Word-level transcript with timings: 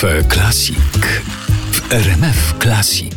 Cafe 0.00 0.24
Classic 0.24 0.78
w 1.72 1.92
RMF 1.92 2.54
Classic. 2.62 3.14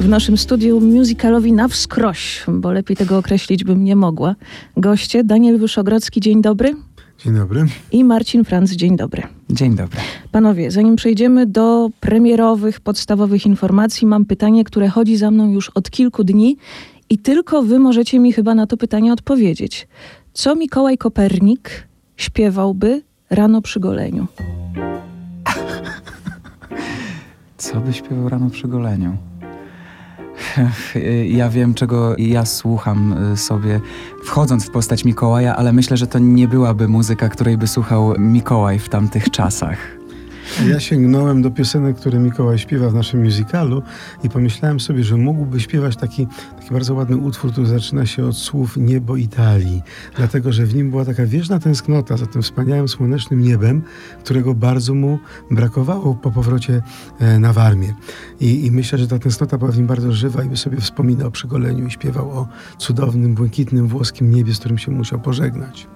W 0.00 0.08
naszym 0.08 0.36
studiu 0.36 0.80
musicalowi 0.80 1.52
na 1.52 1.68
wskroś, 1.68 2.44
bo 2.48 2.72
lepiej 2.72 2.96
tego 2.96 3.18
określić 3.18 3.64
bym 3.64 3.84
nie 3.84 3.96
mogła. 3.96 4.34
Goście 4.76 5.24
Daniel 5.24 5.58
Wyszogrodzki, 5.58 6.20
dzień 6.20 6.42
dobry. 6.42 6.74
Dzień 7.18 7.34
dobry. 7.34 7.64
I 7.92 8.04
Marcin 8.04 8.44
Franc, 8.44 8.70
dzień 8.70 8.96
dobry. 8.96 9.22
Dzień 9.50 9.74
dobry. 9.74 10.00
Panowie, 10.32 10.70
zanim 10.70 10.96
przejdziemy 10.96 11.46
do 11.46 11.90
premierowych, 12.00 12.80
podstawowych 12.80 13.46
informacji, 13.46 14.06
mam 14.06 14.24
pytanie, 14.24 14.64
które 14.64 14.88
chodzi 14.88 15.16
za 15.16 15.30
mną 15.30 15.52
już 15.52 15.68
od 15.68 15.90
kilku 15.90 16.24
dni 16.24 16.56
i 17.10 17.18
tylko 17.18 17.62
wy 17.62 17.78
możecie 17.78 18.18
mi 18.18 18.32
chyba 18.32 18.54
na 18.54 18.66
to 18.66 18.76
pytanie 18.76 19.12
odpowiedzieć. 19.12 19.88
Co 20.32 20.56
Mikołaj 20.56 20.98
Kopernik 20.98 21.88
śpiewałby 22.16 23.02
rano 23.32 23.62
przy 23.62 23.80
goleniu? 23.80 24.26
Co 27.58 27.80
by 27.80 27.92
śpiewał 27.92 28.28
rano 28.28 28.50
przy 28.50 28.68
goleniu? 28.68 29.16
Ja 31.28 31.48
wiem, 31.48 31.74
czego 31.74 32.14
ja 32.18 32.44
słucham 32.44 33.32
y, 33.32 33.36
sobie, 33.36 33.80
wchodząc 34.24 34.66
w 34.66 34.70
postać 34.70 35.04
Mikołaja, 35.04 35.56
ale 35.56 35.72
myślę, 35.72 35.96
że 35.96 36.06
to 36.06 36.18
nie 36.18 36.48
byłaby 36.48 36.88
muzyka, 36.88 37.28
której 37.28 37.58
by 37.58 37.66
słuchał 37.66 38.14
Mikołaj 38.18 38.78
w 38.78 38.88
tamtych 38.88 39.30
czasach. 39.30 39.78
Ja 40.68 40.80
sięgnąłem 40.80 41.42
do 41.42 41.50
piosenek, 41.50 41.96
które 41.96 42.18
Mikołaj 42.18 42.58
śpiewa 42.58 42.90
w 42.90 42.94
naszym 42.94 43.24
musicalu 43.24 43.82
i 44.24 44.28
pomyślałem 44.28 44.80
sobie, 44.80 45.04
że 45.04 45.16
mógłby 45.16 45.60
śpiewać 45.60 45.96
taki, 45.96 46.26
taki 46.56 46.70
bardzo 46.72 46.94
ładny 46.94 47.16
utwór, 47.16 47.52
który 47.52 47.66
zaczyna 47.66 48.06
się 48.06 48.26
od 48.26 48.36
słów 48.36 48.76
niebo 48.76 49.16
Italii, 49.16 49.82
dlatego 50.16 50.52
że 50.52 50.66
w 50.66 50.74
nim 50.74 50.90
była 50.90 51.04
taka 51.04 51.26
wieżna 51.26 51.58
tęsknota 51.58 52.16
za 52.16 52.26
tym 52.26 52.42
wspaniałym 52.42 52.88
słonecznym 52.88 53.42
niebem, 53.42 53.82
którego 54.24 54.54
bardzo 54.54 54.94
mu 54.94 55.18
brakowało 55.50 56.14
po 56.14 56.30
powrocie 56.30 56.82
e, 57.18 57.38
na 57.38 57.52
Warmię. 57.52 57.94
I, 58.40 58.66
I, 58.66 58.70
myślę, 58.70 58.98
że 58.98 59.08
ta 59.08 59.18
tęsknota 59.18 59.58
była 59.58 59.70
w 59.70 59.76
nim 59.76 59.86
bardzo 59.86 60.12
żywa 60.12 60.42
i 60.42 60.48
by 60.48 60.56
sobie 60.56 60.80
wspominał 60.80 61.30
przy 61.30 61.48
goleniu 61.48 61.86
i 61.86 61.90
śpiewał 61.90 62.30
o 62.30 62.48
cudownym, 62.78 63.34
błękitnym 63.34 63.88
włoskim 63.88 64.30
niebie, 64.30 64.54
z 64.54 64.58
którym 64.58 64.78
się 64.78 64.90
musiał 64.90 65.20
pożegnać. 65.20 65.88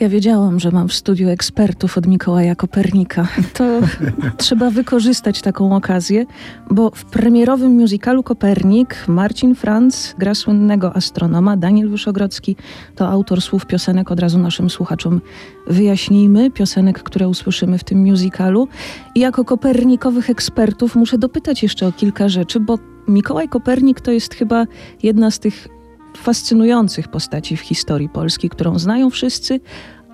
Ja 0.00 0.08
wiedziałam, 0.08 0.60
że 0.60 0.70
mam 0.70 0.88
w 0.88 0.92
studiu 0.92 1.28
ekspertów 1.28 1.98
od 1.98 2.06
Mikołaja 2.06 2.54
Kopernika. 2.54 3.28
To 3.54 3.80
trzeba 4.36 4.70
wykorzystać 4.70 5.42
taką 5.42 5.76
okazję, 5.76 6.26
bo 6.70 6.90
w 6.94 7.04
premierowym 7.04 7.72
musicalu 7.72 8.22
Kopernik 8.22 9.08
Marcin 9.08 9.54
Franz 9.54 10.14
gra 10.18 10.34
słynnego 10.34 10.96
astronoma, 10.96 11.56
Daniel 11.56 11.88
Wyszogrodzki 11.88 12.56
to 12.94 13.08
autor 13.08 13.42
słów 13.42 13.66
piosenek, 13.66 14.10
od 14.10 14.20
razu 14.20 14.38
naszym 14.38 14.70
słuchaczom 14.70 15.20
wyjaśnijmy, 15.66 16.50
piosenek, 16.50 17.02
które 17.02 17.28
usłyszymy 17.28 17.78
w 17.78 17.84
tym 17.84 17.98
musicalu. 17.98 18.68
I 19.14 19.20
jako 19.20 19.44
kopernikowych 19.44 20.30
ekspertów 20.30 20.96
muszę 20.96 21.18
dopytać 21.18 21.62
jeszcze 21.62 21.86
o 21.86 21.92
kilka 21.92 22.28
rzeczy, 22.28 22.60
bo 22.60 22.78
Mikołaj 23.08 23.48
Kopernik 23.48 24.00
to 24.00 24.10
jest 24.10 24.34
chyba 24.34 24.66
jedna 25.02 25.30
z 25.30 25.38
tych 25.38 25.68
fascynujących 26.16 27.08
postaci 27.08 27.56
w 27.56 27.60
historii 27.60 28.08
Polski, 28.08 28.48
którą 28.48 28.78
znają 28.78 29.10
wszyscy, 29.10 29.60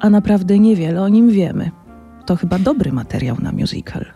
a 0.00 0.10
naprawdę 0.10 0.58
niewiele 0.58 1.02
o 1.02 1.08
nim 1.08 1.30
wiemy. 1.30 1.70
To 2.26 2.36
chyba 2.36 2.58
dobry 2.58 2.92
materiał 2.92 3.36
na 3.42 3.52
musical. 3.52 4.15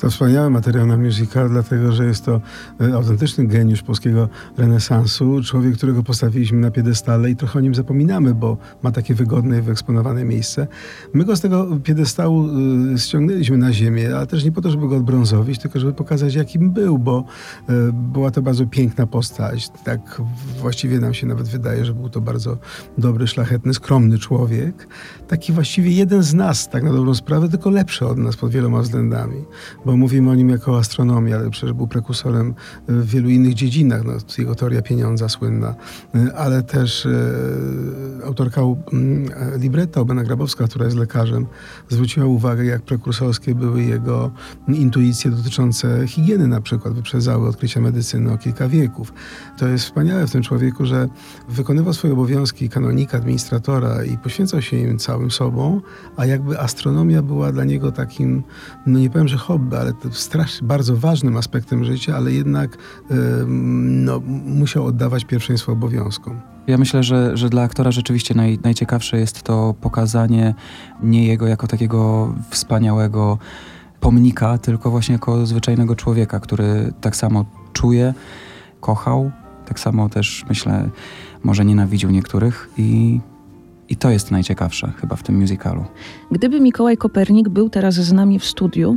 To 0.00 0.10
wspaniały 0.10 0.50
materiał 0.50 0.86
na 0.86 0.96
musical, 0.96 1.48
dlatego 1.48 1.92
że 1.92 2.04
jest 2.04 2.24
to 2.24 2.40
e, 2.80 2.94
autentyczny 2.94 3.46
geniusz 3.46 3.82
polskiego 3.82 4.28
renesansu, 4.56 5.42
człowiek, 5.42 5.74
którego 5.74 6.02
postawiliśmy 6.02 6.58
na 6.58 6.70
piedestale 6.70 7.30
i 7.30 7.36
trochę 7.36 7.58
o 7.58 7.62
nim 7.62 7.74
zapominamy, 7.74 8.34
bo 8.34 8.56
ma 8.82 8.90
takie 8.92 9.14
wygodne 9.14 9.58
i 9.58 9.62
wyeksponowane 9.62 10.24
miejsce. 10.24 10.66
My 11.14 11.24
go 11.24 11.36
z 11.36 11.40
tego 11.40 11.66
piedestału 11.84 12.48
y, 12.94 12.98
ściągnęliśmy 12.98 13.56
na 13.56 13.72
ziemię, 13.72 14.16
ale 14.16 14.26
też 14.26 14.44
nie 14.44 14.52
po 14.52 14.60
to, 14.60 14.70
żeby 14.70 14.88
go 14.88 14.96
odbrązowić, 14.96 15.58
tylko 15.58 15.80
żeby 15.80 15.92
pokazać, 15.92 16.34
jakim 16.34 16.70
był, 16.70 16.98
bo 16.98 17.24
y, 17.70 17.72
była 17.92 18.30
to 18.30 18.42
bardzo 18.42 18.66
piękna 18.66 19.06
postać. 19.06 19.68
Tak 19.84 20.22
właściwie 20.60 21.00
nam 21.00 21.14
się 21.14 21.26
nawet 21.26 21.48
wydaje, 21.48 21.84
że 21.84 21.94
był 21.94 22.08
to 22.08 22.20
bardzo 22.20 22.58
dobry, 22.98 23.26
szlachetny, 23.26 23.74
skromny 23.74 24.18
człowiek. 24.18 24.88
Taki 25.28 25.52
właściwie 25.52 25.90
jeden 25.90 26.22
z 26.22 26.34
nas, 26.34 26.68
tak 26.68 26.82
na 26.82 26.92
dobrą 26.92 27.14
sprawę, 27.14 27.48
tylko 27.48 27.70
lepszy 27.70 28.06
od 28.06 28.18
nas 28.18 28.36
pod 28.36 28.50
wieloma 28.50 28.82
względami 28.82 29.44
bo 29.86 29.96
mówimy 29.96 30.30
o 30.30 30.34
nim 30.34 30.48
jako 30.48 30.72
o 30.72 30.78
astronomii, 30.78 31.34
ale 31.34 31.50
przecież 31.50 31.72
był 31.72 31.86
prekursorem 31.86 32.54
w 32.88 33.06
wielu 33.06 33.28
innych 33.28 33.54
dziedzinach. 33.54 34.04
No, 34.04 34.12
jego 34.38 34.54
teoria 34.54 34.82
pieniądza 34.82 35.28
słynna, 35.28 35.74
ale 36.36 36.62
też 36.62 37.06
e, 37.06 38.26
autorka 38.26 38.60
mm, 38.92 39.28
libretta 39.58 40.00
Obena 40.00 40.24
Grabowska, 40.24 40.64
która 40.68 40.84
jest 40.84 40.96
lekarzem, 40.96 41.46
zwróciła 41.88 42.26
uwagę, 42.26 42.64
jak 42.64 42.82
prekursorskie 42.82 43.54
były 43.54 43.82
jego 43.82 44.30
intuicje 44.68 45.30
dotyczące 45.30 46.08
higieny 46.08 46.48
na 46.48 46.60
przykład, 46.60 46.94
wyprzedzały 46.94 47.48
odkrycia 47.48 47.80
medycyny 47.80 48.32
o 48.32 48.38
kilka 48.38 48.68
wieków. 48.68 49.12
To 49.58 49.68
jest 49.68 49.84
wspaniałe 49.84 50.26
w 50.26 50.30
tym 50.30 50.42
człowieku, 50.42 50.86
że 50.86 51.08
wykonywał 51.48 51.94
swoje 51.94 52.12
obowiązki 52.12 52.68
kanonika, 52.68 53.18
administratora 53.18 54.04
i 54.04 54.18
poświęcał 54.18 54.62
się 54.62 54.76
im 54.76 54.98
całym 54.98 55.30
sobą, 55.30 55.80
a 56.16 56.26
jakby 56.26 56.60
astronomia 56.60 57.22
była 57.22 57.52
dla 57.52 57.64
niego 57.64 57.92
takim, 57.92 58.42
no 58.86 58.98
nie 58.98 59.10
powiem, 59.10 59.28
że 59.28 59.36
hobby, 59.36 59.75
ale 59.80 59.92
strasznie 60.10 60.68
bardzo 60.68 60.96
ważnym 60.96 61.36
aspektem 61.36 61.84
życia, 61.84 62.16
ale 62.16 62.32
jednak 62.32 62.78
no, 63.46 64.20
musiał 64.46 64.86
oddawać 64.86 65.24
pierwszeństwo 65.24 65.72
obowiązkom. 65.72 66.40
Ja 66.66 66.78
myślę, 66.78 67.02
że, 67.02 67.36
że 67.36 67.48
dla 67.48 67.62
aktora 67.62 67.90
rzeczywiście 67.90 68.34
naj, 68.34 68.58
najciekawsze 68.64 69.18
jest 69.18 69.42
to 69.42 69.74
pokazanie 69.80 70.54
nie 71.02 71.26
jego 71.26 71.46
jako 71.46 71.66
takiego 71.66 72.34
wspaniałego 72.50 73.38
pomnika, 74.00 74.58
tylko 74.58 74.90
właśnie 74.90 75.12
jako 75.12 75.46
zwyczajnego 75.46 75.96
człowieka, 75.96 76.40
który 76.40 76.92
tak 77.00 77.16
samo 77.16 77.44
czuje, 77.72 78.14
kochał, 78.80 79.30
tak 79.66 79.80
samo 79.80 80.08
też 80.08 80.44
myślę, 80.48 80.88
może 81.44 81.64
nienawidził 81.64 82.10
niektórych 82.10 82.70
i 82.78 83.20
i 83.88 83.96
to 83.96 84.10
jest 84.10 84.30
najciekawsze 84.30 84.92
chyba 85.00 85.16
w 85.16 85.22
tym 85.22 85.40
musicalu. 85.40 85.84
Gdyby 86.30 86.60
Mikołaj 86.60 86.96
Kopernik 86.96 87.48
był 87.48 87.70
teraz 87.70 87.94
z 87.94 88.12
nami 88.12 88.38
w 88.38 88.44
studiu, 88.44 88.96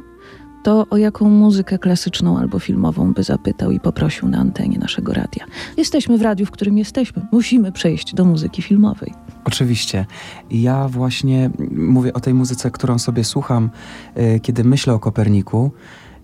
to 0.64 0.86
o 0.90 0.98
jaką 0.98 1.30
muzykę 1.30 1.80
klasyczną 1.80 2.38
albo 2.38 2.60
filmową 2.60 3.14
by 3.14 3.24
zapytał 3.24 3.72
i 3.72 3.80
poprosił 3.80 4.28
na 4.28 4.38
antenie 4.38 4.80
naszego 4.80 5.14
radia. 5.14 5.46
Jesteśmy 5.78 6.18
w 6.18 6.22
radiu, 6.22 6.46
w 6.46 6.52
którym 6.52 6.78
jesteśmy. 6.78 7.22
Musimy 7.32 7.72
przejść 7.72 8.14
do 8.14 8.26
muzyki 8.26 8.62
filmowej. 8.62 9.14
Oczywiście. 9.46 10.06
Ja 10.52 10.88
właśnie 10.88 11.50
mówię 11.72 12.14
o 12.14 12.20
tej 12.20 12.34
muzyce, 12.34 12.72
którą 12.72 13.00
sobie 13.00 13.24
słucham, 13.24 13.70
yy, 14.16 14.40
kiedy 14.40 14.64
myślę 14.64 14.94
o 14.94 15.00
Koperniku. 15.00 15.72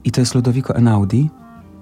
I 0.03 0.11
to 0.11 0.21
jest 0.21 0.35
Ludovico 0.35 0.75
Einaudi 0.75 1.29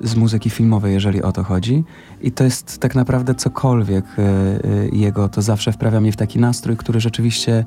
z 0.01 0.15
muzyki 0.15 0.49
filmowej, 0.49 0.93
jeżeli 0.93 1.21
o 1.21 1.31
to 1.31 1.43
chodzi. 1.43 1.83
I 2.21 2.31
to 2.31 2.43
jest 2.43 2.77
tak 2.77 2.95
naprawdę 2.95 3.35
cokolwiek 3.35 4.05
yy, 4.17 4.89
jego, 4.99 5.29
to 5.29 5.41
zawsze 5.41 5.71
wprawia 5.71 6.01
mnie 6.01 6.11
w 6.11 6.15
taki 6.15 6.39
nastrój, 6.39 6.77
który 6.77 6.99
rzeczywiście 6.99 7.65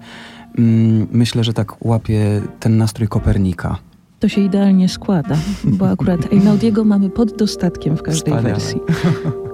yy, 0.59 0.65
myślę, 1.13 1.45
że 1.45 1.53
tak 1.53 1.87
łapie 1.87 2.43
ten 2.61 2.77
nastrój 2.77 3.09
Kopernika 3.09 3.79
to 4.21 4.29
się 4.29 4.41
idealnie 4.41 4.89
składa, 4.89 5.37
bo 5.65 5.89
akurat 5.89 6.33
Einaudiego 6.33 6.85
mamy 6.85 7.11
pod 7.11 7.37
dostatkiem 7.37 7.97
w 7.97 8.03
każdej 8.03 8.35
Wspaniale. 8.35 8.55
wersji. 8.55 8.81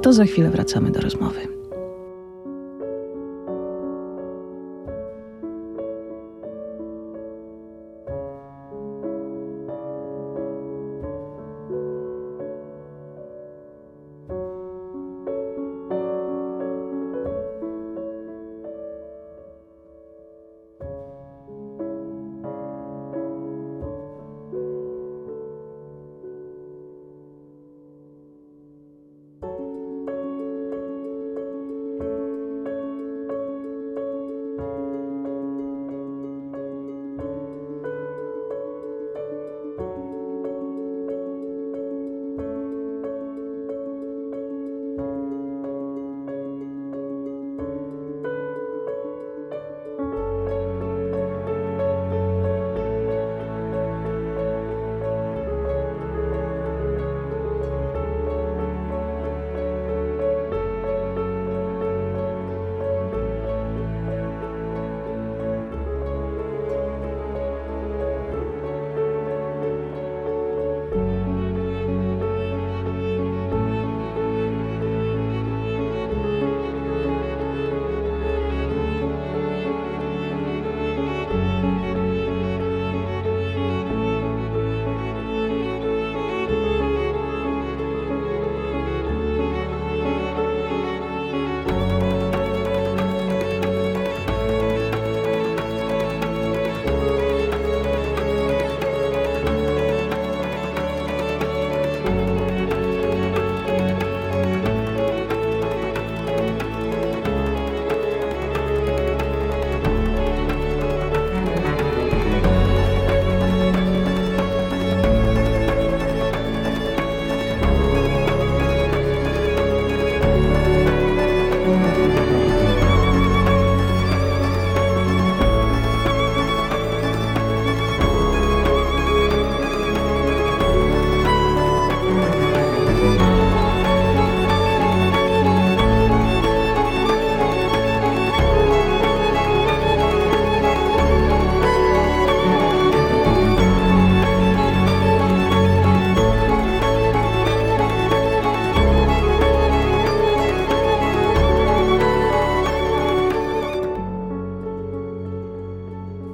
To 0.03 0.13
za 0.13 0.25
chwilę 0.25 0.51
wracamy 0.51 0.91
do 0.91 1.01
rozmowy. 1.01 1.62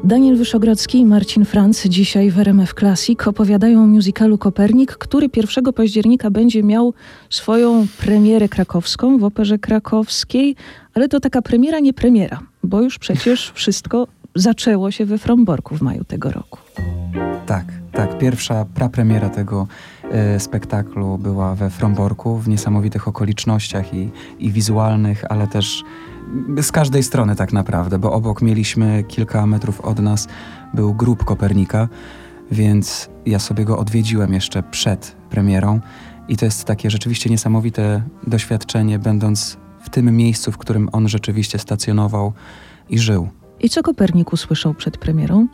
Daniel 0.04 0.36
Wyszogrodzki 0.36 0.98
i 0.98 1.06
Marcin 1.06 1.44
Franc 1.44 1.86
dzisiaj 1.86 2.30
w 2.30 2.38
RMF 2.38 2.74
Classic 2.74 3.26
opowiadają 3.26 3.82
o 3.82 3.86
musicalu 3.86 4.38
Kopernik, 4.38 4.92
który 4.92 5.28
1 5.36 5.72
października 5.72 6.30
będzie 6.30 6.62
miał 6.62 6.94
swoją 7.30 7.86
premierę 7.98 8.48
krakowską 8.48 9.18
w 9.18 9.24
Operze 9.24 9.58
Krakowskiej, 9.58 10.56
ale 10.94 11.08
to 11.08 11.20
taka 11.20 11.42
premiera, 11.42 11.80
nie 11.80 11.92
premiera, 11.92 12.40
bo 12.62 12.80
już 12.80 12.98
przecież 12.98 13.52
wszystko 13.54 14.06
zaczęło 14.34 14.90
się 14.90 15.04
we 15.04 15.18
Fromborku 15.18 15.76
w 15.76 15.82
maju 15.82 16.04
tego 16.04 16.30
roku. 16.30 16.58
Tak, 17.46 17.64
tak. 17.92 18.18
Pierwsza 18.18 18.64
prapremiera 18.74 19.28
tego 19.28 19.66
e, 20.10 20.40
spektaklu 20.40 21.18
była 21.18 21.54
we 21.54 21.70
Fromborku 21.70 22.36
w 22.36 22.48
niesamowitych 22.48 23.08
okolicznościach 23.08 23.94
i, 23.94 24.10
i 24.38 24.52
wizualnych, 24.52 25.24
ale 25.28 25.46
też 25.46 25.84
z 26.62 26.72
każdej 26.72 27.02
strony 27.02 27.36
tak 27.36 27.52
naprawdę, 27.52 27.98
bo 27.98 28.12
obok 28.12 28.42
mieliśmy 28.42 29.04
kilka 29.04 29.46
metrów 29.46 29.80
od 29.80 29.98
nas 29.98 30.28
był 30.75 30.94
grób 30.94 31.25
Kopernika, 31.25 31.88
więc 32.50 33.10
ja 33.26 33.38
sobie 33.38 33.64
go 33.64 33.78
odwiedziłem 33.78 34.32
jeszcze 34.32 34.62
przed 34.62 35.16
premierą 35.30 35.80
i 36.28 36.36
to 36.36 36.44
jest 36.44 36.64
takie 36.64 36.90
rzeczywiście 36.90 37.30
niesamowite 37.30 38.02
doświadczenie, 38.26 38.98
będąc 38.98 39.56
w 39.80 39.90
tym 39.90 40.16
miejscu, 40.16 40.52
w 40.52 40.58
którym 40.58 40.88
on 40.92 41.08
rzeczywiście 41.08 41.58
stacjonował 41.58 42.32
i 42.88 42.98
żył. 42.98 43.28
I 43.60 43.69
co 43.69 43.82
Kopernik 43.82 44.32
usłyszał 44.32 44.75
przed 44.75 44.98
premierą? 44.98 45.46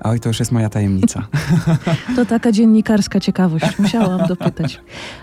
Oj, 0.00 0.20
to 0.20 0.28
już 0.28 0.38
jest 0.38 0.52
moja 0.52 0.68
tajemnica. 0.68 1.26
To 2.16 2.26
taka 2.26 2.52
dziennikarska 2.52 3.20
ciekawość, 3.20 3.78
musiałam 3.78 4.28
dopytać. 4.28 4.80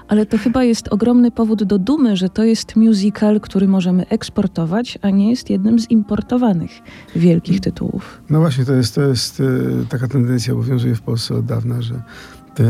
Ale 0.07 0.25
to 0.25 0.37
chyba 0.37 0.63
jest 0.63 0.87
ogromny 0.87 1.31
powód 1.31 1.63
do 1.63 1.79
dumy, 1.79 2.17
że 2.17 2.29
to 2.29 2.43
jest 2.43 2.75
musical, 2.75 3.39
który 3.39 3.67
możemy 3.67 4.07
eksportować, 4.07 4.99
a 5.01 5.09
nie 5.09 5.29
jest 5.29 5.49
jednym 5.49 5.79
z 5.79 5.91
importowanych 5.91 6.71
wielkich 7.15 7.59
tytułów. 7.59 8.21
No 8.29 8.39
właśnie, 8.39 8.65
to 8.65 8.73
jest, 8.73 8.95
to 8.95 9.01
jest 9.01 9.39
y, 9.39 9.85
taka 9.89 10.07
tendencja 10.07 10.53
obowiązuje 10.53 10.95
w 10.95 11.01
Polsce 11.01 11.35
od 11.35 11.45
dawna, 11.45 11.81
że 11.81 12.01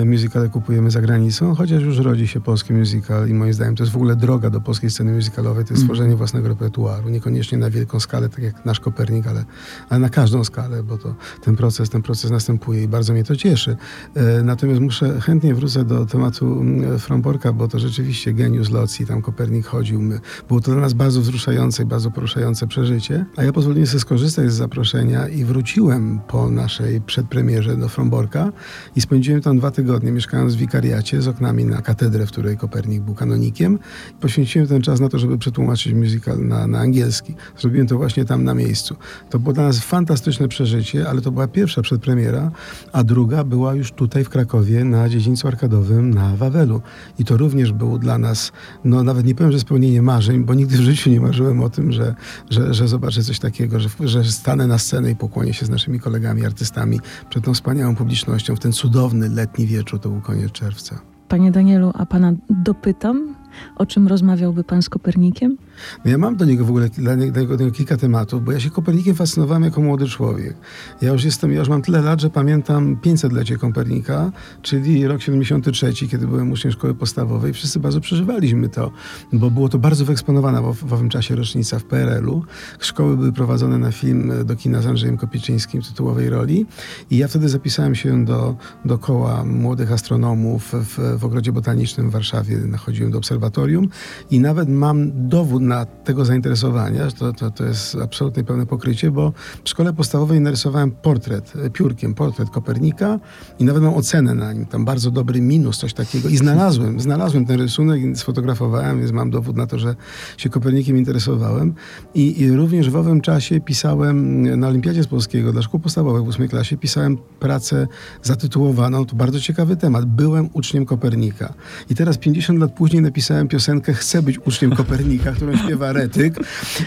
musicale 0.05 0.49
kupujemy 0.49 0.91
za 0.91 1.01
granicą, 1.01 1.55
chociaż 1.55 1.83
już 1.83 1.97
rodzi 1.97 2.27
się 2.27 2.41
polski 2.41 2.73
musical 2.73 3.29
i 3.29 3.33
moim 3.33 3.53
zdaniem 3.53 3.75
to 3.75 3.83
jest 3.83 3.93
w 3.93 3.95
ogóle 3.95 4.15
droga 4.15 4.49
do 4.49 4.61
polskiej 4.61 4.89
sceny 4.89 5.13
musicalowej, 5.13 5.65
to 5.65 5.73
jest 5.73 5.83
mm. 5.83 5.87
stworzenie 5.87 6.15
własnego 6.15 6.47
repertuaru, 6.47 7.09
niekoniecznie 7.09 7.57
na 7.57 7.69
wielką 7.69 7.99
skalę, 7.99 8.29
tak 8.29 8.39
jak 8.39 8.65
nasz 8.65 8.79
Kopernik, 8.79 9.27
ale, 9.27 9.45
ale 9.89 9.99
na 9.99 10.09
każdą 10.09 10.43
skalę, 10.43 10.83
bo 10.83 10.97
to 10.97 11.15
ten 11.41 11.55
proces, 11.55 11.89
ten 11.89 12.01
proces 12.01 12.31
następuje 12.31 12.83
i 12.83 12.87
bardzo 12.87 13.13
mnie 13.13 13.23
to 13.23 13.35
cieszy. 13.35 13.77
E, 14.15 14.43
natomiast 14.43 14.81
muszę, 14.81 15.21
chętnie 15.21 15.55
wrócę 15.55 15.85
do 15.85 16.05
tematu 16.05 16.61
mm, 16.61 16.99
Fromborka, 16.99 17.53
bo 17.53 17.67
to 17.67 17.79
rzeczywiście 17.79 18.33
geniusz 18.33 18.69
locji, 18.69 19.05
tam 19.05 19.21
Kopernik 19.21 19.65
chodził, 19.65 20.01
my, 20.01 20.19
było 20.47 20.61
to 20.61 20.71
dla 20.71 20.81
nas 20.81 20.93
bardzo 20.93 21.21
wzruszające 21.21 21.83
i 21.83 21.85
bardzo 21.85 22.11
poruszające 22.11 22.67
przeżycie, 22.67 23.25
a 23.37 23.43
ja 23.43 23.53
pozwoliłem 23.53 23.87
sobie 23.87 23.99
skorzystać 23.99 24.51
z 24.51 24.55
zaproszenia 24.55 25.27
i 25.27 25.45
wróciłem 25.45 26.19
po 26.27 26.49
naszej 26.49 27.01
przedpremierze 27.01 27.77
do 27.77 27.89
Fromborka 27.89 28.51
i 28.95 29.01
spędziłem 29.01 29.41
tam 29.41 29.57
dwa 29.57 29.71
tygodnie 29.71 29.80
mieszkając 30.03 30.55
w 30.55 30.57
wikariacie 30.57 31.21
z 31.21 31.27
oknami 31.27 31.65
na 31.65 31.81
katedrę, 31.81 32.25
w 32.25 32.31
której 32.31 32.57
Kopernik 32.57 33.01
był 33.01 33.15
kanonikiem. 33.15 33.79
Poświęciłem 34.19 34.67
ten 34.67 34.81
czas 34.81 34.99
na 34.99 35.09
to, 35.09 35.19
żeby 35.19 35.37
przetłumaczyć 35.37 35.93
musical 35.93 36.47
na, 36.47 36.67
na 36.67 36.79
angielski. 36.79 37.35
Zrobiłem 37.57 37.87
to 37.87 37.97
właśnie 37.97 38.25
tam 38.25 38.43
na 38.43 38.53
miejscu. 38.53 38.95
To 39.29 39.39
było 39.39 39.53
dla 39.53 39.63
nas 39.63 39.79
fantastyczne 39.79 40.47
przeżycie, 40.47 41.09
ale 41.09 41.21
to 41.21 41.31
była 41.31 41.47
pierwsza 41.47 41.81
przedpremiera, 41.81 42.51
a 42.93 43.03
druga 43.03 43.43
była 43.43 43.75
już 43.75 43.91
tutaj 43.91 44.23
w 44.23 44.29
Krakowie 44.29 44.85
na 44.85 45.09
dziedzińcu 45.09 45.47
arkadowym 45.47 46.13
na 46.13 46.35
Wawelu. 46.35 46.81
I 47.19 47.25
to 47.25 47.37
również 47.37 47.73
było 47.73 47.97
dla 47.97 48.17
nas, 48.17 48.51
no 48.85 49.03
nawet 49.03 49.25
nie 49.25 49.35
powiem, 49.35 49.51
że 49.51 49.59
spełnienie 49.59 50.01
marzeń, 50.01 50.43
bo 50.43 50.53
nigdy 50.53 50.77
w 50.77 50.81
życiu 50.81 51.09
nie 51.09 51.21
marzyłem 51.21 51.61
o 51.61 51.69
tym, 51.69 51.91
że, 51.91 52.15
że, 52.49 52.73
że 52.73 52.87
zobaczę 52.87 53.23
coś 53.23 53.39
takiego, 53.39 53.79
że, 53.79 53.89
że 53.99 54.23
stanę 54.23 54.67
na 54.67 54.77
scenę 54.77 55.11
i 55.11 55.15
pokłonię 55.15 55.53
się 55.53 55.65
z 55.65 55.69
naszymi 55.69 55.99
kolegami, 55.99 56.45
artystami 56.45 56.99
przed 57.29 57.43
tą 57.43 57.53
wspaniałą 57.53 57.95
publicznością 57.95 58.55
w 58.55 58.59
ten 58.59 58.71
cudowny 58.71 59.29
letni 59.29 59.60
wieczór, 59.67 59.99
to 59.99 60.09
był 60.09 60.21
koniec 60.21 60.51
czerwca. 60.51 61.01
Panie 61.27 61.51
Danielu, 61.51 61.91
a 61.93 62.05
pana 62.05 62.33
dopytam, 62.49 63.35
o 63.75 63.85
czym 63.85 64.07
rozmawiałby 64.07 64.63
pan 64.63 64.81
z 64.81 64.89
Kopernikiem? 64.89 65.57
No 66.05 66.11
ja 66.11 66.17
mam 66.17 66.35
do 66.35 66.45
niego 66.45 66.65
w 66.65 66.69
ogóle 66.69 66.89
dla 66.89 67.15
niego, 67.15 67.57
do 67.57 67.63
niego 67.63 67.75
kilka 67.75 67.97
tematów, 67.97 68.43
bo 68.43 68.51
ja 68.51 68.59
się 68.59 68.69
Kopernikiem 68.69 69.15
fascynowałem 69.15 69.63
jako 69.63 69.81
młody 69.81 70.07
człowiek. 70.07 70.55
Ja 71.01 71.11
już 71.11 71.23
jestem, 71.23 71.51
ja 71.51 71.59
już 71.59 71.69
mam 71.69 71.81
tyle 71.81 72.01
lat, 72.01 72.21
że 72.21 72.29
pamiętam 72.29 72.95
500-lecie 72.95 73.57
Kopernika, 73.57 74.31
czyli 74.61 75.07
rok 75.07 75.21
73, 75.21 75.93
kiedy 75.93 76.27
byłem 76.27 76.51
uczniem 76.51 76.73
szkoły 76.73 76.95
podstawowej. 76.95 77.53
Wszyscy 77.53 77.79
bardzo 77.79 78.01
przeżywaliśmy 78.01 78.69
to, 78.69 78.91
bo 79.33 79.51
było 79.51 79.69
to 79.69 79.79
bardzo 79.79 80.05
wyeksponowana 80.05 80.61
w, 80.61 80.73
w 80.73 80.93
owym 80.93 81.09
czasie 81.09 81.35
rocznica 81.35 81.79
w 81.79 81.83
PRL-u. 81.83 82.43
Szkoły 82.79 83.17
były 83.17 83.33
prowadzone 83.33 83.77
na 83.77 83.91
film 83.91 84.31
do 84.45 84.55
kina 84.55 84.81
z 84.81 84.85
Andrzejem 84.87 85.17
Kopiczyńskim 85.17 85.81
w 85.81 85.87
tytułowej 85.87 86.29
roli 86.29 86.65
i 87.09 87.17
ja 87.17 87.27
wtedy 87.27 87.49
zapisałem 87.49 87.95
się 87.95 88.25
do, 88.25 88.55
do 88.85 88.97
koła 88.97 89.43
młodych 89.43 89.91
astronomów 89.91 90.73
w, 90.73 91.19
w 91.19 91.25
Ogrodzie 91.25 91.51
Botanicznym 91.51 92.09
w 92.09 92.13
Warszawie. 92.13 92.57
Nachodziłem 92.57 93.11
do 93.11 93.17
obserwatorium 93.17 93.89
i 94.31 94.39
nawet 94.39 94.69
mam 94.69 95.27
dowód 95.29 95.60
na 95.61 95.85
tego 95.85 96.25
zainteresowania, 96.25 97.07
to, 97.19 97.33
to, 97.33 97.51
to 97.51 97.65
jest 97.65 97.97
absolutnie 98.03 98.43
pełne 98.43 98.65
pokrycie, 98.65 99.11
bo 99.11 99.33
w 99.63 99.69
szkole 99.69 99.93
podstawowej 99.93 100.41
narysowałem 100.41 100.91
portret 100.91 101.53
e, 101.55 101.69
piórkiem, 101.69 102.13
portret 102.13 102.49
Kopernika 102.49 103.19
i 103.59 103.63
nawet 103.63 103.83
mam 103.83 103.93
ocenę 103.93 104.35
na 104.35 104.53
nim, 104.53 104.65
tam 104.65 104.85
bardzo 104.85 105.11
dobry 105.11 105.41
minus, 105.41 105.77
coś 105.77 105.93
takiego. 105.93 106.29
I 106.29 106.37
znalazłem, 106.37 106.99
znalazłem 106.99 107.45
ten 107.45 107.61
rysunek 107.61 108.01
i 108.01 108.15
sfotografowałem, 108.15 108.99
więc 108.99 109.11
mam 109.11 109.29
dowód 109.29 109.55
na 109.55 109.67
to, 109.67 109.79
że 109.79 109.95
się 110.37 110.49
Kopernikiem 110.49 110.97
interesowałem. 110.97 111.73
I, 112.13 112.41
i 112.41 112.51
również 112.51 112.89
w 112.89 112.95
owym 112.95 113.21
czasie 113.21 113.59
pisałem 113.59 114.41
na 114.59 114.67
Olimpiadzie 114.67 115.03
z 115.03 115.07
Polskiego 115.07 115.51
dla 115.51 115.61
szkół 115.61 115.79
podstawowych 115.79 116.23
w 116.23 116.27
ósmej 116.27 116.49
klasie, 116.49 116.77
pisałem 116.77 117.17
pracę 117.39 117.87
zatytułowaną, 118.23 119.05
to 119.05 119.15
bardzo 119.15 119.39
ciekawy 119.39 119.75
temat, 119.75 120.05
byłem 120.05 120.49
uczniem 120.53 120.85
Kopernika. 120.85 121.53
I 121.89 121.95
teraz 121.95 122.17
50 122.17 122.59
lat 122.59 122.73
później 122.73 123.01
napisałem 123.01 123.47
piosenkę 123.47 123.93
Chcę 123.93 124.21
być 124.21 124.39
uczniem 124.47 124.75
Kopernika, 124.75 125.31
którą 125.31 125.50
śpiewa 125.57 125.93
Retyk. 125.93 126.35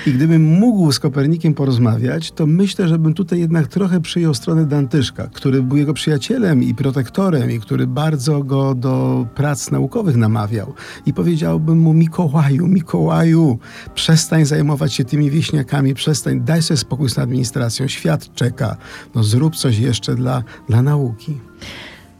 I 0.06 0.12
gdybym 0.12 0.44
mógł 0.44 0.92
z 0.92 0.98
Kopernikiem 0.98 1.54
porozmawiać, 1.54 2.32
to 2.32 2.46
myślę, 2.46 2.88
że 2.88 2.98
bym 2.98 3.14
tutaj 3.14 3.40
jednak 3.40 3.66
trochę 3.66 4.00
przyjął 4.00 4.34
stronę 4.34 4.66
Dantyszka, 4.66 5.28
który 5.32 5.62
był 5.62 5.76
jego 5.76 5.94
przyjacielem 5.94 6.62
i 6.62 6.74
protektorem 6.74 7.50
i 7.50 7.60
który 7.60 7.86
bardzo 7.86 8.42
go 8.42 8.74
do 8.74 9.26
prac 9.34 9.70
naukowych 9.70 10.16
namawiał. 10.16 10.74
I 11.06 11.14
powiedziałbym 11.14 11.78
mu, 11.78 11.94
Mikołaju, 11.94 12.66
Mikołaju, 12.66 13.58
przestań 13.94 14.44
zajmować 14.44 14.94
się 14.94 15.04
tymi 15.04 15.30
wieśniakami, 15.30 15.94
przestań, 15.94 16.40
daj 16.40 16.62
sobie 16.62 16.78
spokój 16.78 17.10
z 17.10 17.18
administracją, 17.18 17.88
świat 17.88 18.34
czeka, 18.34 18.76
no 19.14 19.24
zrób 19.24 19.56
coś 19.56 19.78
jeszcze 19.78 20.14
dla, 20.14 20.42
dla 20.68 20.82
nauki. 20.82 21.38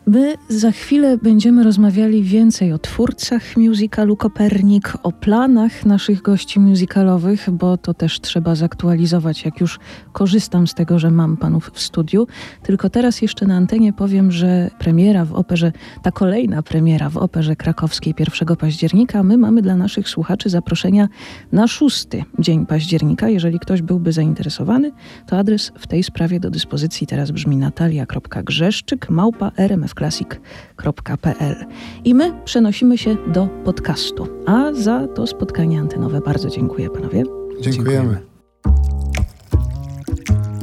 My 0.06 0.34
za 0.48 0.70
chwilę 0.70 1.18
będziemy 1.18 1.64
rozmawiali 1.64 2.22
więcej 2.22 2.72
o 2.72 2.78
twórcach 2.78 3.56
musicalu 3.56 4.16
Kopernik, 4.16 4.92
o 5.02 5.12
planach 5.12 5.86
naszych 5.86 6.22
gości 6.22 6.60
musicalowych, 6.60 7.50
bo 7.50 7.76
to 7.76 7.94
też 7.94 8.20
trzeba 8.20 8.54
zaktualizować, 8.54 9.44
jak 9.44 9.60
już 9.60 9.78
korzystam 10.12 10.66
z 10.66 10.74
tego, 10.74 10.98
że 10.98 11.10
mam 11.10 11.36
panów 11.36 11.70
w 11.74 11.80
studiu. 11.80 12.26
Tylko 12.62 12.90
teraz 12.90 13.22
jeszcze 13.22 13.46
na 13.46 13.56
antenie 13.56 13.92
powiem, 13.92 14.32
że 14.32 14.70
premiera 14.78 15.24
w 15.24 15.32
operze, 15.32 15.72
ta 16.02 16.10
kolejna 16.10 16.62
premiera 16.62 17.10
w 17.10 17.16
operze 17.16 17.56
krakowskiej 17.56 18.14
1 18.18 18.56
października, 18.56 19.22
my 19.22 19.36
mamy 19.36 19.62
dla 19.62 19.76
naszych 19.76 20.08
słuchaczy 20.08 20.50
zaproszenia 20.50 21.08
na 21.52 21.66
szósty 21.66 22.24
dzień 22.38 22.66
października. 22.66 23.28
Jeżeli 23.28 23.58
ktoś 23.58 23.82
byłby 23.82 24.12
zainteresowany, 24.12 24.92
to 25.26 25.38
adres 25.38 25.72
w 25.78 25.86
tej 25.86 26.02
sprawie 26.02 26.40
do 26.40 26.50
dyspozycji 26.50 27.06
teraz 27.06 27.30
brzmi 27.30 27.56
natalia.grzeszczyk 27.56 29.10
małpa 29.10 29.52
rmf 29.56 29.93
classic.pl. 29.94 31.66
I 32.04 32.14
my 32.14 32.32
przenosimy 32.44 32.98
się 32.98 33.16
do 33.26 33.46
podcastu. 33.46 34.28
A 34.46 34.72
za 34.72 35.08
to 35.08 35.26
spotkanie 35.26 35.80
antenowe 35.80 36.20
bardzo 36.20 36.50
dziękuję 36.50 36.90
panowie. 36.90 37.22
Dziękujemy. 37.60 38.20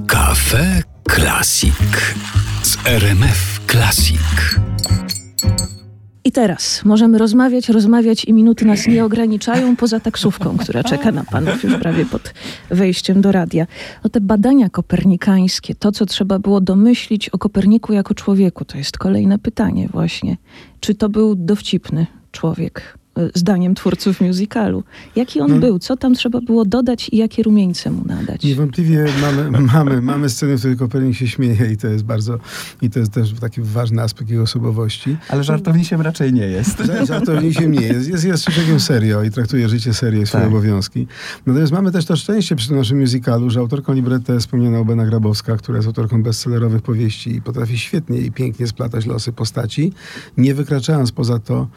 Kafe 0.08 0.84
Classic 1.16 1.76
z 2.64 2.78
RMF 2.88 3.60
Classic. 3.68 4.61
I 6.32 6.34
teraz 6.34 6.86
możemy 6.86 7.18
rozmawiać, 7.18 7.70
rozmawiać 7.70 8.26
i 8.26 8.34
minuty 8.34 8.66
nas 8.66 8.88
nie 8.88 9.06
ograniczają 9.06 9.76
poza 9.76 10.00
taksówką, 10.00 10.58
która 10.58 10.84
czeka 10.84 11.12
na 11.12 11.24
panów 11.24 11.64
już 11.64 11.76
prawie 11.76 12.06
pod 12.06 12.34
wejściem 12.70 13.22
do 13.22 13.32
radia. 13.32 13.68
O 14.04 14.10
te 14.10 14.22
badania 14.22 14.70
kopernikańskie, 14.70 15.76
to 15.76 15.92
co 15.92 16.06
trzeba 16.06 16.40
było 16.40 16.62
domyślić 16.62 17.30
o 17.30 17.38
Koperniku 17.38 17.94
jako 17.94 18.14
człowieku, 18.14 18.66
to 18.66 18.78
jest 18.78 18.98
kolejne 18.98 19.40
pytanie 19.40 19.88
właśnie. 19.92 20.38
Czy 20.80 20.96
to 20.96 21.10
był 21.10 21.36
dowcipny 21.36 22.08
człowiek? 22.32 23.01
Y, 23.20 23.32
zdaniem 23.36 23.76
twórców 23.76 24.22
musicalu. 24.22 24.84
Jaki 25.16 25.42
on 25.42 25.52
No. 25.52 25.58
był? 25.60 25.80
Co 25.80 25.98
tam 25.98 26.14
trzeba 26.16 26.42
było 26.42 26.66
dodać 26.66 27.10
i 27.10 27.18
jakie 27.18 27.44
rumieńce 27.44 27.92
mu 27.92 28.06
nadać? 28.06 28.44
Niewątpliwie 28.44 29.06
mamy, 29.22 29.52
mamy, 29.74 30.02
mamy 30.02 30.30
scenę, 30.30 30.56
w 30.56 30.60
której 30.60 30.78
Kopernik 30.78 31.16
się 31.16 31.28
śmieje 31.28 31.72
i 31.72 31.78
to 31.78 31.88
jest 31.88 32.04
bardzo, 32.04 32.38
i 32.82 32.90
to 32.90 33.00
jest 33.00 33.12
też 33.12 33.34
taki 33.34 33.62
ważny 33.62 34.02
aspekt 34.02 34.30
jego 34.32 34.44
osobowości. 34.44 35.18
Ale 35.30 35.44
żartownisiem 35.44 36.02
raczej 36.02 36.34
nie 36.34 36.48
jest. 36.48 36.78
Ża- 36.80 37.06
Żartownikiem 37.08 37.72
nie 37.72 37.82
jest. 37.82 38.10
Jest, 38.10 38.24
jest 38.24 38.44
człowiekiem 38.46 38.80
serio 38.80 39.24
i 39.24 39.32
traktuje 39.32 39.70
życie 39.70 39.94
serio 39.94 40.22
i 40.22 40.28
swoje 40.28 40.44
Tak. 40.44 40.54
obowiązki. 40.54 41.08
Natomiast 41.46 41.72
mamy 41.72 41.92
też 41.92 42.06
to 42.06 42.16
szczęście 42.16 42.56
przy 42.56 42.68
tym 42.68 42.78
naszym 42.78 43.00
musicalu, 43.00 43.50
że 43.50 43.60
autorką 43.60 43.94
libretto 43.94 44.34
jest 44.34 44.46
wspomniana 44.46 44.80
Obena 44.80 45.06
Grabowska, 45.06 45.58
która 45.58 45.78
jest 45.78 45.88
autorką 45.88 46.24
bestsellerowych 46.24 46.82
powieści 46.82 47.36
i 47.36 47.42
potrafi 47.42 47.78
świetnie 47.78 48.18
i 48.18 48.32
pięknie 48.32 48.68
splatać 48.68 49.06
losy 49.06 49.32
postaci, 49.34 49.94
nie 50.38 50.56
wykraczając 50.56 51.12
poza 51.12 51.40
to, 51.40 51.68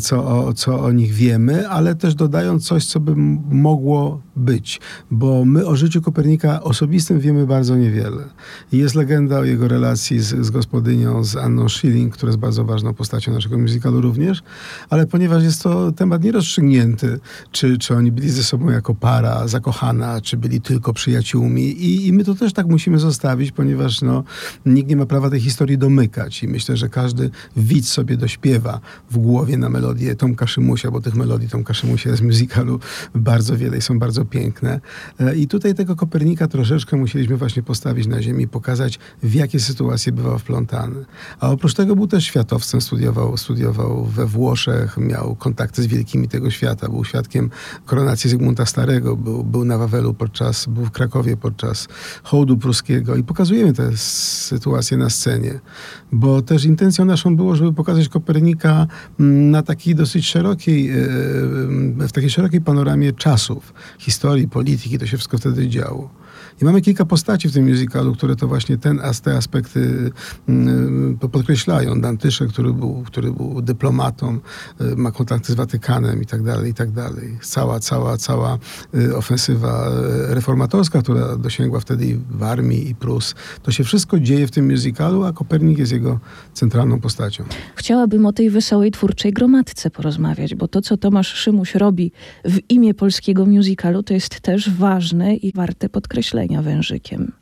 co 0.00 0.24
o, 0.46 0.52
co 0.52 0.71
o 0.80 0.92
nich 0.92 1.12
wiemy, 1.12 1.68
ale 1.68 1.94
też 1.94 2.14
dodając 2.14 2.66
coś, 2.66 2.86
co 2.86 3.00
by 3.00 3.14
mogło 3.50 4.20
być. 4.36 4.80
Bo 5.10 5.44
my 5.44 5.66
o 5.66 5.76
życiu 5.76 6.02
Kopernika 6.02 6.62
osobistym 6.62 7.20
wiemy 7.20 7.46
bardzo 7.46 7.76
niewiele. 7.76 8.24
Jest 8.72 8.94
legenda 8.94 9.38
o 9.38 9.44
jego 9.44 9.68
relacji 9.68 10.20
z, 10.20 10.46
z 10.46 10.50
gospodynią, 10.50 11.24
z 11.24 11.36
Anną 11.36 11.68
Schilling, 11.68 12.14
która 12.14 12.30
jest 12.30 12.40
bardzo 12.40 12.64
ważną 12.64 12.94
postacią 12.94 13.32
naszego 13.32 13.58
musicalu 13.58 14.00
również, 14.00 14.42
ale 14.90 15.06
ponieważ 15.06 15.42
jest 15.42 15.62
to 15.62 15.92
temat 15.92 16.24
nierozstrzygnięty, 16.24 17.20
czy, 17.50 17.78
czy 17.78 17.96
oni 17.96 18.12
byli 18.12 18.30
ze 18.30 18.42
sobą 18.42 18.70
jako 18.70 18.94
para 18.94 19.48
zakochana, 19.48 20.20
czy 20.20 20.36
byli 20.36 20.60
tylko 20.60 20.92
przyjaciółmi 20.92 21.62
i, 21.62 22.06
i 22.06 22.12
my 22.12 22.24
to 22.24 22.34
też 22.34 22.52
tak 22.52 22.66
musimy 22.66 22.98
zostawić, 22.98 23.52
ponieważ 23.52 24.02
no, 24.02 24.24
nikt 24.66 24.88
nie 24.88 24.96
ma 24.96 25.06
prawa 25.06 25.30
tej 25.30 25.40
historii 25.40 25.78
domykać 25.78 26.42
i 26.42 26.48
myślę, 26.48 26.76
że 26.76 26.88
każdy 26.88 27.30
widz 27.56 27.88
sobie 27.88 28.16
dośpiewa 28.16 28.80
w 29.10 29.18
głowie 29.18 29.56
na 29.56 29.68
melodię 29.68 30.16
Tomka 30.16 30.46
Szymusia, 30.62 30.90
bo 30.90 31.00
tych 31.00 31.14
melodii 31.14 31.48
Tomka 31.48 31.74
Szymusia 31.74 32.10
jest 32.10 32.22
w 32.22 32.26
musicalu 32.26 32.80
bardzo 33.14 33.56
wiele 33.56 33.78
i 33.78 33.82
są 33.82 33.98
bardzo 33.98 34.24
piękne. 34.24 34.80
E, 35.20 35.36
I 35.36 35.48
tutaj 35.48 35.74
tego 35.74 35.96
Kopernika 35.96 36.48
troszeczkę 36.48 36.96
musieliśmy 36.96 37.36
właśnie 37.36 37.62
postawić 37.62 38.06
na 38.06 38.22
ziemi, 38.22 38.48
pokazać 38.48 38.98
w 39.22 39.34
jakie 39.34 39.60
sytuacje 39.60 40.12
bywał 40.12 40.38
wplątany. 40.38 41.04
A 41.40 41.50
oprócz 41.50 41.74
tego 41.74 41.96
był 41.96 42.06
też 42.06 42.24
światowcem, 42.24 42.80
studiował, 42.80 43.36
studiował 43.36 44.04
we 44.04 44.26
Włoszech, 44.26 44.96
miał 44.96 45.36
kontakty 45.36 45.82
z 45.82 45.86
wielkimi 45.86 46.28
tego 46.28 46.50
świata, 46.50 46.88
był 46.88 47.04
świadkiem 47.04 47.50
koronacji 47.86 48.30
Zygmunta 48.30 48.66
Starego, 48.66 49.16
był, 49.16 49.44
był 49.44 49.64
na 49.64 49.78
Wawelu 49.78 50.14
podczas, 50.14 50.66
był 50.66 50.84
w 50.84 50.90
Krakowie 50.90 51.36
podczas 51.36 51.88
hołdu 52.22 52.56
pruskiego 52.56 53.16
i 53.16 53.24
pokazujemy 53.24 53.72
te 53.72 53.96
sytuacje 53.96 54.96
na 54.96 55.10
scenie, 55.10 55.60
bo 56.12 56.42
też 56.42 56.64
intencją 56.64 57.04
naszą 57.04 57.36
było, 57.36 57.56
żeby 57.56 57.72
pokazać 57.72 58.08
Kopernika 58.08 58.86
mm, 59.20 59.50
na 59.50 59.62
takiej 59.62 59.94
dosyć 59.94 60.26
szerokiej, 60.26 60.51
e, 60.52 62.06
w 62.08 62.12
takiej 62.12 62.30
szerokiej 62.30 62.60
panoramie 62.60 63.12
czasów, 63.12 63.74
historii, 63.98 64.48
polityki, 64.48 64.98
to 64.98 65.06
się 65.06 65.16
wszystko 65.16 65.38
wtedy 65.38 65.68
działo. 65.68 66.21
I 66.62 66.64
mamy 66.64 66.80
kilka 66.80 67.04
postaci 67.04 67.48
w 67.48 67.52
tym 67.52 67.68
musicalu, 67.68 68.14
które 68.14 68.36
to 68.36 68.48
właśnie 68.48 68.78
ten, 68.78 69.00
te 69.22 69.36
aspekty 69.36 70.10
mm, 70.48 71.18
po- 71.20 71.28
podkreślają. 71.28 72.00
Dantysze, 72.00 72.46
który 72.46 72.72
był, 72.72 73.02
który 73.06 73.32
był 73.32 73.62
dyplomatą, 73.62 74.38
y, 74.80 74.96
ma 74.96 75.10
kontakty 75.10 75.52
z 75.52 75.54
Watykanem 75.54 76.22
i 76.22 76.26
tak 76.26 76.42
dalej, 76.42 76.70
i 76.70 76.74
tak 76.74 76.90
dalej. 76.90 77.38
Cała, 77.40 77.80
cała, 77.80 78.16
cała 78.16 78.58
y, 78.94 79.16
ofensywa 79.16 79.88
y, 80.30 80.34
reformatorska, 80.34 81.02
która 81.02 81.36
dosięgła 81.36 81.80
wtedy 81.80 82.18
w 82.30 82.42
armii 82.42 82.90
i 82.90 82.94
Prus. 82.94 83.34
To 83.62 83.72
się 83.72 83.84
wszystko 83.84 84.20
dzieje 84.20 84.46
w 84.46 84.50
tym 84.50 84.70
musicalu, 84.70 85.24
a 85.24 85.32
Kopernik 85.32 85.78
jest 85.78 85.92
jego 85.92 86.20
centralną 86.54 87.00
postacią. 87.00 87.44
Chciałabym 87.76 88.26
o 88.26 88.32
tej 88.32 88.50
wesołej 88.50 88.90
twórczej 88.90 89.32
gromadce 89.32 89.90
porozmawiać, 89.90 90.54
bo 90.54 90.68
to, 90.68 90.82
co 90.82 90.96
Tomasz 90.96 91.34
Szymuś 91.34 91.74
robi 91.74 92.12
w 92.44 92.58
imię 92.68 92.94
polskiego 92.94 93.46
musicalu, 93.46 94.02
to 94.02 94.14
jest 94.14 94.40
też 94.40 94.70
ważne 94.70 95.34
i 95.34 95.52
warte 95.52 95.88
podkreślenia 95.88 96.51
wężykiem. 96.60 97.32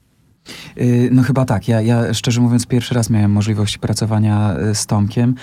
Y, 0.80 1.08
No 1.12 1.22
chyba 1.22 1.44
tak. 1.44 1.68
Ja, 1.68 1.80
ja 1.80 2.14
szczerze 2.14 2.40
mówiąc 2.40 2.66
pierwszy 2.66 2.94
raz 2.94 3.10
miałem 3.10 3.30
możliwość 3.30 3.78
pracowania 3.78 4.56
y, 4.70 4.74
z 4.74 4.86
Tomkiem. 4.86 5.34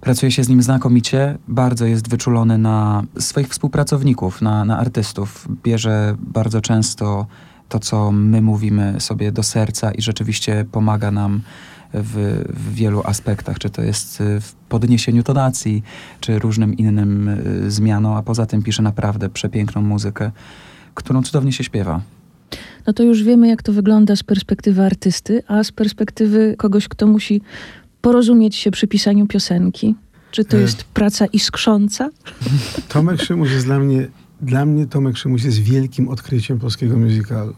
Pracuje 0.00 0.32
się 0.32 0.44
z 0.44 0.48
nim 0.48 0.62
znakomicie, 0.62 1.38
bardzo 1.48 1.86
jest 1.86 2.08
wyczulony 2.08 2.58
na 2.58 3.02
swoich 3.18 3.48
współpracowników, 3.48 4.42
na, 4.42 4.64
na 4.64 4.78
artystów. 4.78 5.48
Bierze 5.62 6.16
bardzo 6.18 6.60
często 6.60 7.26
to, 7.68 7.78
co 7.78 8.12
my 8.12 8.42
mówimy 8.42 8.94
sobie 8.98 9.32
do 9.32 9.42
serca 9.42 9.92
i 9.92 10.02
rzeczywiście 10.02 10.66
pomaga 10.72 11.10
nam 11.10 11.40
w, 11.94 12.44
w 12.48 12.74
wielu 12.74 13.02
aspektach, 13.04 13.58
czy 13.58 13.70
to 13.70 13.82
jest 13.82 14.20
y, 14.20 14.40
w 14.40 14.54
podniesieniu 14.54 15.22
tonacji, 15.22 15.82
czy 16.20 16.38
różnym 16.38 16.74
innym 16.76 17.40
zmianom, 17.68 18.16
a 18.16 18.22
poza 18.22 18.46
tym 18.46 18.62
pisze 18.62 18.82
naprawdę 18.82 19.28
przepiękną 19.28 19.82
muzykę, 19.82 20.30
którą 20.94 21.22
cudownie 21.22 21.52
się 21.52 21.64
śpiewa. 21.64 22.00
No 22.88 22.94
to 22.94 23.02
już 23.02 23.22
wiemy, 23.22 23.48
jak 23.48 23.62
to 23.62 23.72
wygląda 23.72 24.16
z 24.16 24.22
perspektywy 24.22 24.82
artysty, 24.82 25.42
a 25.46 25.64
z 25.64 25.72
perspektywy 25.72 26.54
kogoś, 26.58 26.88
kto 26.88 27.06
musi 27.06 27.40
porozumieć 28.00 28.56
się 28.56 28.70
przy 28.70 28.86
pisaniu 28.86 29.26
piosenki. 29.26 29.94
Czy 30.30 30.44
to 30.44 30.56
E. 30.56 30.60
jest 30.60 30.84
praca 30.84 31.26
iskrząca? 31.26 32.08
Tomek 32.92 33.22
Szymuś 33.22 33.50
jest 33.50 33.66
dla 33.66 33.78
mnie, 33.78 34.08
dla 34.40 34.66
mnie 34.66 34.86
Tomek 34.86 35.16
Szymuś 35.16 35.44
jest 35.44 35.58
wielkim 35.58 36.08
odkryciem 36.08 36.58
polskiego 36.58 36.96
musicalu. 36.96 37.54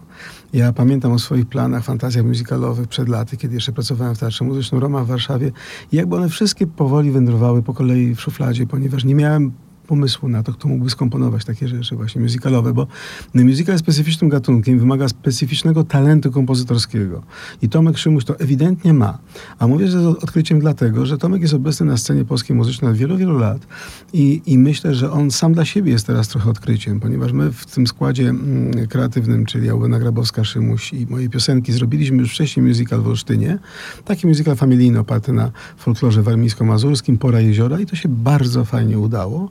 Ja 0.52 0.72
pamiętam 0.72 1.12
o 1.12 1.18
swoich 1.18 1.46
planach, 1.46 1.84
fantazjach 1.84 2.24
musicalowych 2.24 2.88
przed 2.88 3.08
laty, 3.08 3.36
kiedy 3.36 3.54
jeszcze 3.54 3.72
pracowałem 3.72 4.14
w 4.14 4.18
Teatrze 4.18 4.44
Muzycznym 4.44 4.80
Roma 4.80 5.04
w 5.04 5.06
Warszawie 5.06 5.52
i 5.92 5.96
jakby 5.96 6.16
one 6.16 6.28
wszystkie 6.28 6.66
powoli 6.66 7.10
wędrowały 7.10 7.62
po 7.62 7.74
kolei 7.74 8.14
w 8.14 8.20
szufladzie, 8.20 8.66
ponieważ 8.66 9.04
nie 9.04 9.14
miałem 9.14 9.52
pomysłu 9.90 10.28
na 10.28 10.42
to, 10.42 10.52
kto 10.52 10.68
mógłby 10.68 10.90
skomponować 10.90 11.44
takie 11.44 11.68
rzeczy 11.68 11.96
właśnie 11.96 12.20
musicalowe, 12.20 12.72
bo 12.72 12.86
musical 13.34 13.74
jest 13.74 13.84
specyficznym 13.84 14.30
gatunkiem, 14.30 14.78
wymaga 14.78 15.08
specyficznego 15.08 15.84
talentu 15.84 16.32
kompozytorskiego. 16.32 17.22
I 17.62 17.68
Tomek 17.68 17.98
Szymuś 17.98 18.24
to 18.24 18.38
ewidentnie 18.38 18.92
ma. 18.94 19.18
A 19.58 19.66
mówię, 19.66 19.88
że 19.88 19.98
jest 19.98 20.22
odkryciem 20.22 20.60
dlatego, 20.60 21.06
że 21.06 21.18
Tomek 21.18 21.42
jest 21.42 21.54
obecny 21.54 21.86
na 21.86 21.96
scenie 21.96 22.24
polskiej 22.24 22.56
muzycznej 22.56 22.90
od 22.90 22.96
wielu, 22.96 23.16
wielu 23.16 23.38
lat 23.38 23.66
i, 24.12 24.42
i 24.46 24.58
myślę, 24.58 24.94
że 24.94 25.10
on 25.10 25.30
sam 25.30 25.52
dla 25.52 25.64
siebie 25.64 25.92
jest 25.92 26.06
teraz 26.06 26.28
trochę 26.28 26.50
odkryciem, 26.50 27.00
ponieważ 27.00 27.32
my 27.32 27.52
w 27.52 27.66
tym 27.66 27.86
składzie 27.86 28.28
mm, 28.28 28.86
kreatywnym, 28.86 29.46
czyli 29.46 29.70
Aubena 29.70 29.98
Grabowska, 29.98 30.44
Szymuś 30.44 30.92
i 30.92 31.06
moje 31.06 31.28
piosenki, 31.28 31.72
zrobiliśmy 31.72 32.18
już 32.18 32.32
wcześniej 32.32 32.66
musical 32.66 33.00
w 33.00 33.08
Olsztynie. 33.08 33.58
Taki 34.04 34.26
musical 34.26 34.56
familijny 34.56 34.98
oparty 34.98 35.32
na 35.32 35.50
folklorze 35.76 36.22
warmińsko-mazurskim, 36.22 37.18
Pora 37.18 37.40
Jeziora 37.40 37.80
i 37.80 37.86
to 37.86 37.96
się 37.96 38.08
bardzo 38.08 38.64
fajnie 38.64 38.98
udało. 38.98 39.50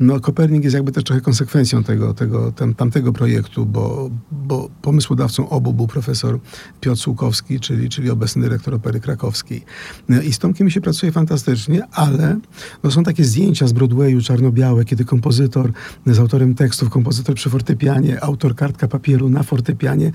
No, 0.00 0.20
Kopernik 0.20 0.64
jest 0.64 0.74
jakby 0.74 0.92
też 0.92 1.04
trochę 1.04 1.20
konsekwencją 1.20 1.84
tego, 1.84 2.14
tego 2.14 2.52
tam, 2.52 2.74
tamtego 2.74 3.12
projektu, 3.12 3.66
bo, 3.66 4.10
bo 4.32 4.70
pomysłodawcą 4.82 5.48
obu 5.48 5.72
był 5.72 5.86
profesor 5.86 6.38
Piotr 6.80 7.00
Słukowski, 7.00 7.60
czyli, 7.60 7.88
czyli 7.88 8.10
obecny 8.10 8.42
dyrektor 8.42 8.74
Opery 8.74 9.00
Krakowskiej. 9.00 9.64
No 10.08 10.22
I 10.22 10.32
z 10.32 10.38
Tomkiem 10.38 10.70
się 10.70 10.80
pracuje 10.80 11.12
fantastycznie, 11.12 11.82
ale 11.92 12.38
no, 12.82 12.90
są 12.90 13.02
takie 13.02 13.24
zdjęcia 13.24 13.66
z 13.66 13.72
Broadwayu 13.72 14.20
czarno-białe, 14.22 14.84
kiedy 14.84 15.04
kompozytor 15.04 15.72
z 16.06 16.18
autorem 16.18 16.54
tekstów, 16.54 16.90
kompozytor 16.90 17.34
przy 17.34 17.50
fortepianie, 17.50 18.24
autor 18.24 18.54
kartka 18.54 18.88
papieru 18.88 19.28
na 19.28 19.42
fortepianie. 19.42 20.12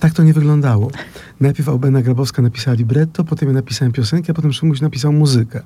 Tak 0.00 0.12
to 0.12 0.22
nie 0.22 0.32
wyglądało. 0.32 0.90
Najpierw 1.40 1.68
Albena 1.68 2.02
Grabowska 2.02 2.42
napisała 2.42 2.76
libretto, 2.76 3.24
potem 3.24 3.48
ja 3.48 3.54
napisałem 3.54 3.92
piosenkę, 3.92 4.30
a 4.30 4.34
potem 4.34 4.52
Szymuś 4.52 4.80
napisał 4.80 5.12
muzykę. 5.12 5.62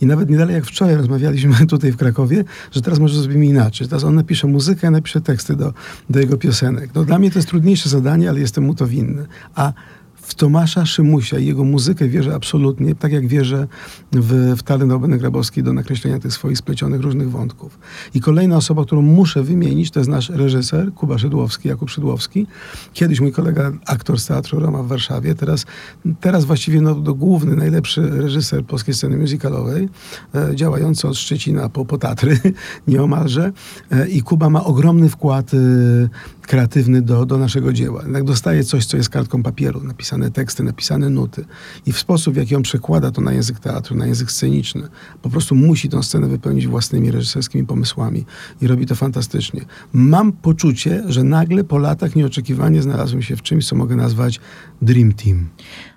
I 0.00 0.06
nawet 0.06 0.30
nie 0.30 0.36
dalej 0.36 0.54
jak 0.54 0.64
wczoraj 0.64 0.96
rozmawialiśmy 0.96 1.66
tutaj 1.66 1.92
w 1.92 1.96
Krakowie, 1.96 2.44
że 2.72 2.82
teraz 2.82 2.98
może 3.02 3.22
zrobimy 3.22 3.46
inaczej. 3.46 3.88
Teraz 3.88 4.04
on 4.04 4.14
napisze 4.14 4.46
muzykę, 4.46 4.80
ja 4.82 4.90
napiszę 4.90 5.20
teksty 5.20 5.56
do, 5.56 5.74
do 6.10 6.20
jego 6.20 6.36
piosenek. 6.36 6.90
No, 6.94 7.04
dla 7.04 7.18
mnie 7.18 7.30
to 7.30 7.38
jest 7.38 7.48
trudniejsze 7.48 7.88
zadanie, 7.88 8.28
ale 8.28 8.40
jestem 8.40 8.64
mu 8.64 8.74
to 8.74 8.86
winny. 8.86 9.26
A 9.54 9.72
w 10.22 10.34
Tomasza 10.34 10.86
Szymusia 10.86 11.38
i 11.38 11.46
jego 11.46 11.64
muzykę 11.64 12.08
wierzę 12.08 12.34
absolutnie, 12.34 12.94
tak 12.94 13.12
jak 13.12 13.26
wierzę 13.26 13.66
w, 14.12 14.54
w 14.56 14.62
talent 14.62 14.92
Albeny 14.92 15.18
Grabowskiej 15.18 15.64
do 15.64 15.72
nakreślenia 15.72 16.18
tych 16.18 16.32
swoich 16.32 16.58
splecionych 16.58 17.00
różnych 17.00 17.30
wątków. 17.30 17.78
I 18.14 18.20
kolejna 18.20 18.56
osoba, 18.56 18.84
którą 18.84 19.02
muszę 19.02 19.42
wymienić, 19.42 19.90
to 19.90 20.00
jest 20.00 20.10
nasz 20.10 20.30
reżyser, 20.30 20.94
Kuba 20.94 21.18
Szydłowski, 21.18 21.68
Jakub 21.68 21.90
Szydłowski. 21.90 22.46
Kiedyś 22.92 23.20
mój 23.20 23.32
kolega, 23.32 23.72
aktor 23.86 24.20
z 24.20 24.26
Teatru 24.26 24.60
Roma 24.60 24.82
w 24.82 24.86
Warszawie, 24.86 25.34
teraz, 25.34 25.66
teraz 26.20 26.44
właściwie 26.44 26.80
no, 26.80 26.94
no, 26.94 27.14
główny, 27.14 27.56
najlepszy 27.56 28.10
reżyser 28.10 28.64
polskiej 28.64 28.94
sceny 28.94 29.16
musicalowej, 29.16 29.88
e, 30.34 30.56
działający 30.56 31.08
od 31.08 31.16
Szczecina 31.16 31.68
po, 31.68 31.84
po 31.84 31.98
Tatry, 31.98 32.38
nieomalże. 32.88 33.52
E, 33.90 34.08
I 34.08 34.22
Kuba 34.22 34.50
ma 34.50 34.64
ogromny 34.64 35.08
wkład 35.08 35.54
e, 35.54 35.58
kreatywny 36.42 37.02
do, 37.02 37.26
do 37.26 37.38
naszego 37.38 37.72
dzieła. 37.72 38.02
Jak 38.12 38.24
dostaje 38.24 38.64
coś, 38.64 38.86
co 38.86 38.96
jest 38.96 39.08
kartką 39.08 39.42
papieru 39.42 39.80
napisane, 39.84 40.11
napisane 40.12 40.30
teksty, 40.30 40.62
napisane 40.62 41.10
nuty 41.10 41.44
i 41.86 41.92
w 41.92 41.98
sposób, 41.98 42.34
w 42.34 42.36
jaki 42.36 42.56
on 42.56 42.62
przekłada 42.62 43.10
to 43.10 43.20
na 43.20 43.32
język 43.32 43.60
teatru, 43.60 43.96
na 43.96 44.06
język 44.06 44.32
sceniczny, 44.32 44.88
po 45.22 45.30
prostu 45.30 45.54
musi 45.54 45.88
tę 45.88 46.02
scenę 46.02 46.28
wypełnić 46.28 46.66
własnymi 46.66 47.10
reżyserskimi 47.10 47.66
pomysłami 47.66 48.24
i 48.60 48.66
robi 48.66 48.86
to 48.86 48.94
fantastycznie. 48.94 49.64
Mam 49.92 50.32
poczucie, 50.32 51.02
że 51.08 51.24
nagle 51.24 51.64
po 51.64 51.78
latach 51.78 52.16
nieoczekiwanie 52.16 52.82
znalazłem 52.82 53.22
się 53.22 53.36
w 53.36 53.42
czymś, 53.42 53.66
co 53.66 53.76
mogę 53.76 53.96
nazwać 53.96 54.40
Dream 54.82 55.12
Team. 55.12 55.48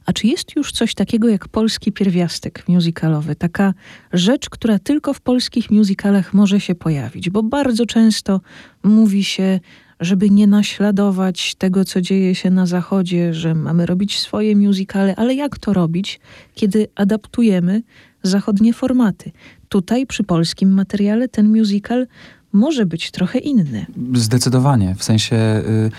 A 0.05 0.13
czy 0.13 0.27
jest 0.27 0.55
już 0.55 0.71
coś 0.71 0.93
takiego 0.93 1.29
jak 1.29 1.47
polski 1.47 1.91
pierwiastek 1.91 2.63
musicalowy? 2.67 3.35
Taka 3.35 3.73
rzecz, 4.13 4.49
która 4.49 4.79
tylko 4.79 5.13
w 5.13 5.21
polskich 5.21 5.71
musicalach 5.71 6.33
może 6.33 6.59
się 6.59 6.75
pojawić, 6.75 7.29
bo 7.29 7.43
bardzo 7.43 7.85
często 7.85 8.41
mówi 8.83 9.23
się, 9.23 9.59
żeby 9.99 10.29
nie 10.29 10.47
naśladować 10.47 11.55
tego, 11.55 11.85
co 11.85 12.01
dzieje 12.01 12.35
się 12.35 12.49
na 12.49 12.65
zachodzie, 12.65 13.33
że 13.33 13.55
mamy 13.55 13.85
robić 13.85 14.19
swoje 14.19 14.55
musicale, 14.55 15.15
ale 15.15 15.35
jak 15.35 15.59
to 15.59 15.73
robić, 15.73 16.19
kiedy 16.55 16.87
adaptujemy 16.95 17.83
zachodnie 18.23 18.73
formaty? 18.73 19.31
Tutaj 19.69 20.07
przy 20.07 20.23
polskim 20.23 20.73
materiale 20.73 21.27
ten 21.27 21.57
musical 21.57 22.07
może 22.53 22.85
być 22.85 23.11
trochę 23.11 23.39
inny. 23.39 23.85
Zdecydowanie. 24.13 24.95
W 24.95 25.03
sensie 25.03 25.35
y, 25.35 25.91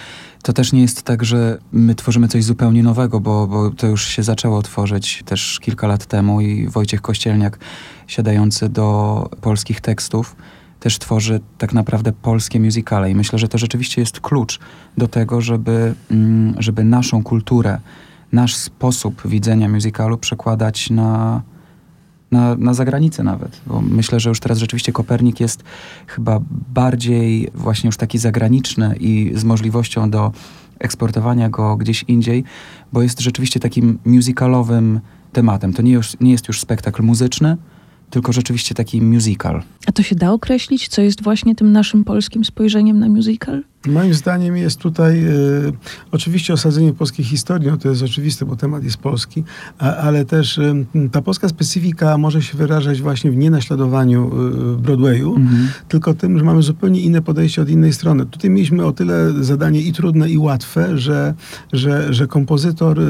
to 0.43 0.53
też 0.53 0.73
nie 0.73 0.81
jest 0.83 1.03
tak, 1.03 1.25
że 1.25 1.59
my 1.73 1.95
tworzymy 1.95 2.29
coś 2.29 2.45
zupełnie 2.45 2.83
nowego, 2.83 3.21
bo, 3.21 3.47
bo 3.47 3.71
to 3.71 3.87
już 3.87 4.09
się 4.09 4.23
zaczęło 4.23 4.63
tworzyć 4.63 5.23
też 5.27 5.59
kilka 5.63 5.87
lat 5.87 6.07
temu 6.07 6.41
i 6.41 6.69
Wojciech 6.69 7.03
Kościelniak, 7.03 7.59
siadający 8.07 8.69
do 8.69 9.31
polskich 9.41 9.81
tekstów, 9.81 10.37
też 10.87 10.99
tworzy 10.99 11.41
tak 11.59 11.73
naprawdę 11.73 12.13
polskie 12.13 12.61
musicale. 12.61 13.11
I 13.11 13.15
myślę, 13.15 13.39
że 13.39 13.49
to 13.49 13.59
rzeczywiście 13.59 14.01
jest 14.03 14.21
klucz 14.21 14.61
do 14.99 15.09
tego, 15.09 15.41
żeby, 15.41 15.95
mm, 16.11 16.55
żeby 16.59 16.85
naszą 16.85 17.23
kulturę, 17.23 17.79
nasz 18.33 18.57
sposób 18.57 19.23
widzenia 19.29 19.69
musicalu 19.69 20.19
przekładać 20.19 20.91
na, 20.91 21.43
na, 22.31 22.57
na 22.57 22.75
zagranicę 22.75 23.23
nawet. 23.23 23.61
Bo 23.67 23.81
myślę, 23.81 24.21
że 24.21 24.29
już 24.29 24.41
teraz 24.41 24.59
rzeczywiście 24.59 24.93
Kopernik 24.93 25.41
jest 25.41 25.65
chyba 26.07 26.41
bardziej 26.75 27.51
właśnie 27.55 27.89
już 27.89 27.97
taki 27.97 28.19
zagraniczny 28.19 28.97
i 29.01 29.33
z 29.35 29.45
możliwością 29.45 30.11
do 30.11 30.33
eksportowania 30.79 31.51
go 31.51 31.77
gdzieś 31.77 32.05
indziej, 32.09 32.45
bo 32.93 33.03
jest 33.03 33.21
rzeczywiście 33.21 33.61
takim 33.61 33.99
musicalowym 34.05 35.01
tematem. 35.33 35.73
To 35.73 35.83
nie, 35.83 35.93
już, 35.93 36.21
nie 36.21 36.33
jest 36.33 36.49
już 36.49 36.61
spektakl 36.61 37.03
muzyczny, 37.03 37.57
tylko 38.11 38.33
rzeczywiście 38.33 38.75
taki 38.75 39.03
musical. 39.03 39.63
A 39.87 39.93
to 39.93 40.03
się 40.03 40.15
da 40.15 40.33
określić, 40.33 40.89
co 40.89 41.03
jest 41.03 41.23
właśnie 41.23 41.55
tym 41.55 41.73
naszym 41.73 42.05
polskim 42.05 42.45
spojrzeniem 42.45 42.99
na 42.99 43.09
musical? 43.09 43.63
Moim 43.87 44.15
zdaniem 44.15 44.57
jest 44.57 44.81
tutaj 44.81 45.25
e, 45.25 45.33
oczywiście 46.13 46.53
osadzenie 46.53 46.93
polskiej 46.93 47.25
historii, 47.25 47.69
no 47.71 47.77
to 47.77 47.89
jest 47.89 48.03
oczywiste, 48.03 48.47
bo 48.47 48.57
temat 48.57 48.85
jest 48.85 48.97
polski, 48.97 49.45
a, 49.79 49.97
ale 49.97 50.25
też 50.25 50.59
e, 50.59 50.75
ta 51.13 51.23
polska 51.23 51.49
specyfika 51.49 52.19
może 52.19 52.43
się 52.43 52.59
wyrażać 52.59 53.03
właśnie 53.03 53.31
w 53.31 53.37
nienaśladowaniu 53.37 54.31
e, 54.77 54.83
Broadwayu, 54.83 55.37
mhm. 55.37 55.69
tylko 55.89 56.15
tym, 56.15 56.39
że 56.39 56.45
mamy 56.45 56.63
zupełnie 56.63 57.01
inne 57.01 57.23
podejście 57.23 57.63
od 57.63 57.69
innej 57.69 57.93
strony. 57.93 58.27
Tutaj 58.27 58.51
mieliśmy 58.51 58.85
o 58.85 58.93
tyle 58.93 59.33
zadanie 59.41 59.81
i 59.81 59.93
trudne, 59.93 60.31
i 60.31 60.39
łatwe, 60.39 60.99
że, 60.99 61.35
że, 61.73 62.15
że 62.15 62.27
kompozytor 62.27 63.01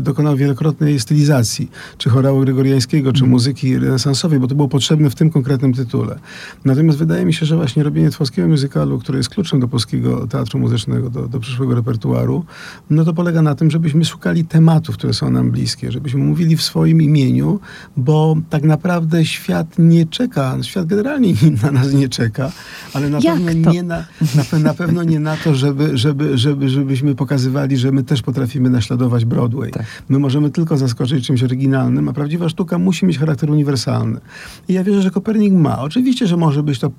dokonał 0.00 0.36
wielokrotnej 0.36 1.00
stylizacji, 1.00 1.70
czy 1.98 2.10
chorału 2.10 2.40
gregoriańskiego, 2.40 3.12
czy 3.12 3.18
mhm. 3.18 3.30
muzyki 3.30 3.78
renesansowej, 3.78 4.40
bo 4.40 4.46
to 4.46 4.54
było 4.54 4.68
potrzebne 4.68 5.10
w 5.10 5.14
tym 5.14 5.30
konkretnym 5.30 5.74
tytule. 5.74 6.18
Natomiast 6.64 6.98
wydaje 6.98 7.24
mi 7.24 7.34
się, 7.34 7.46
że 7.46 7.56
właśnie 7.56 7.82
robienie 7.82 8.10
polskiego 8.10 8.48
muzykalu, 8.48 8.98
które 8.98 9.18
jest 9.18 9.28
kluczem 9.28 9.60
do 9.60 9.68
polskiego 9.68 10.11
teatru 10.26 10.58
muzycznego, 10.58 11.10
do, 11.10 11.28
do 11.28 11.40
przyszłego 11.40 11.74
repertuaru, 11.74 12.44
no 12.90 13.04
to 13.04 13.12
polega 13.12 13.42
na 13.42 13.54
tym, 13.54 13.70
żebyśmy 13.70 14.04
szukali 14.04 14.44
tematów, 14.44 14.96
które 14.96 15.14
są 15.14 15.30
nam 15.30 15.50
bliskie, 15.50 15.92
żebyśmy 15.92 16.20
mówili 16.20 16.56
w 16.56 16.62
swoim 16.62 17.02
imieniu, 17.02 17.60
bo 17.96 18.36
tak 18.50 18.62
naprawdę 18.62 19.24
świat 19.24 19.78
nie 19.78 20.06
czeka, 20.06 20.56
świat 20.62 20.86
generalnie 20.86 21.34
na 21.62 21.70
nas 21.70 21.92
nie 21.92 22.08
czeka, 22.08 22.52
ale 22.94 23.10
na 23.10 23.18
Jak 23.22 23.34
pewno 23.34 23.64
to? 23.64 23.72
nie 23.72 23.82
na, 23.82 24.04
na, 24.52 24.58
na, 24.58 24.74
pewno 24.74 25.02
nie 25.02 25.20
na 25.20 25.36
to, 25.36 25.54
żeby, 25.54 25.98
żeby, 25.98 26.38
żeby, 26.38 26.68
żebyśmy 26.68 27.14
pokazywali, 27.14 27.76
że 27.76 27.92
my 27.92 28.02
też 28.02 28.22
potrafimy 28.22 28.70
naśladować 28.70 29.24
Broadway. 29.24 29.70
Tak. 29.70 29.86
My 30.08 30.18
możemy 30.18 30.50
tylko 30.50 30.76
zaskoczyć 30.76 31.26
czymś 31.26 31.42
oryginalnym, 31.42 32.08
a 32.08 32.12
prawdziwa 32.12 32.48
sztuka 32.48 32.78
musi 32.78 33.06
mieć 33.06 33.18
charakter 33.18 33.50
uniwersalny. 33.50 34.20
I 34.68 34.72
ja 34.72 34.84
wierzę, 34.84 35.02
że 35.02 35.10
Kopernik 35.10 35.52
ma. 35.52 35.78
Oczywiście, 35.80 36.26
że 36.26 36.36
może 36.36 36.62
być 36.62 36.78
to 36.78 36.90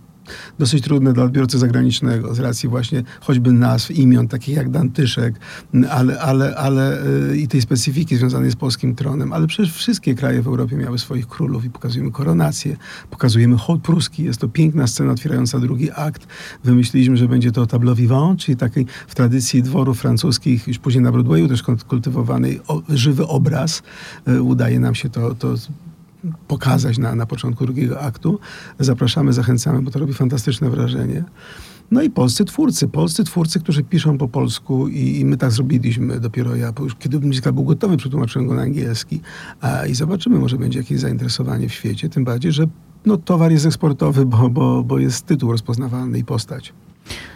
dosyć 0.60 0.84
trudne 0.84 1.14
dla 1.14 1.24
odbiorcy 1.24 1.60
zagranicznego 1.60 2.36
z 2.36 2.40
racji 2.40 2.70
właśnie 2.70 3.04
choćby 3.22 3.52
nazw, 3.52 3.92
imion, 3.92 4.28
takich 4.28 4.56
jak 4.56 4.70
Dantyszek, 4.70 5.36
ale, 5.90 6.20
ale, 6.20 6.56
ale 6.56 7.06
y, 7.32 7.38
i 7.38 7.48
tej 7.48 7.62
specyfiki 7.62 8.16
związanej 8.16 8.52
z 8.52 8.56
polskim 8.56 8.96
tronem. 8.96 9.34
Ale 9.34 9.48
przecież 9.48 9.74
wszystkie 9.74 10.16
kraje 10.16 10.42
w 10.42 10.48
Europie 10.48 10.76
miały 10.76 11.00
swoich 11.00 11.28
królów 11.28 11.66
i 11.66 11.70
pokazujemy 11.70 12.12
koronację, 12.12 12.78
pokazujemy 13.10 13.58
hołd 13.58 13.82
pruski. 13.82 14.24
Jest 14.24 14.40
to 14.40 14.50
piękna 14.50 14.88
scena 14.88 15.12
otwierająca 15.12 15.60
drugi 15.60 15.92
akt. 15.92 16.28
Wymyśliliśmy, 16.64 17.18
że 17.18 17.28
będzie 17.28 17.52
to 17.52 17.66
tableau 17.66 17.96
vivant, 17.96 18.40
czyli 18.40 18.58
takiej 18.58 18.86
w 19.08 19.16
tradycji 19.16 19.64
dworów 19.64 20.00
francuskich, 20.00 20.68
już 20.68 20.80
później 20.80 21.04
na 21.04 21.12
Broadwayu 21.12 21.48
też 21.48 21.64
kultywowanej 21.64 22.60
o, 22.68 22.82
żywy 22.90 23.28
obraz. 23.28 23.84
Y, 24.28 24.42
udaje 24.42 24.80
nam 24.80 24.96
się 24.96 25.10
to, 25.10 25.36
to 25.36 25.56
pokazać 26.48 26.98
na, 26.98 27.16
na 27.16 27.26
początku 27.26 27.66
drugiego 27.66 28.02
aktu. 28.02 28.40
Zapraszamy, 28.80 29.34
zachęcamy, 29.34 29.82
bo 29.82 29.92
to 29.92 30.00
robi 30.00 30.14
fantastyczne 30.14 30.70
wrażenie. 30.70 31.24
No 31.92 32.02
i 32.02 32.10
polscy 32.10 32.46
twórcy, 32.46 32.88
polscy 32.88 33.24
twórcy, 33.24 33.60
którzy 33.60 33.84
piszą 33.84 34.18
po 34.18 34.28
polsku 34.28 34.88
i, 34.88 35.20
i 35.20 35.26
my 35.26 35.38
tak 35.38 35.52
zrobiliśmy 35.52 36.20
dopiero 36.20 36.56
ja, 36.56 36.72
bo 36.72 36.84
już 36.84 36.96
kiedy 36.96 37.20
musical 37.20 37.54
był 37.54 37.64
gotowy, 37.64 37.98
przetłumaczyłem 37.98 38.48
go 38.48 38.54
na 38.54 38.62
angielski 38.62 39.22
a, 39.62 39.86
i 39.86 39.96
zobaczymy, 39.96 40.40
może 40.40 40.58
będzie 40.58 40.80
jakieś 40.80 41.00
zainteresowanie 41.00 41.70
w 41.70 41.74
świecie, 41.74 42.10
tym 42.10 42.24
bardziej, 42.24 42.52
że 42.52 42.68
no, 43.06 43.18
towar 43.18 43.52
jest 43.52 43.66
eksportowy, 43.66 44.26
bo, 44.26 44.50
bo, 44.50 44.84
bo 44.84 45.00
jest 45.00 45.26
tytuł 45.26 45.52
rozpoznawalny 45.52 46.20
i 46.20 46.24
postać. 46.24 46.74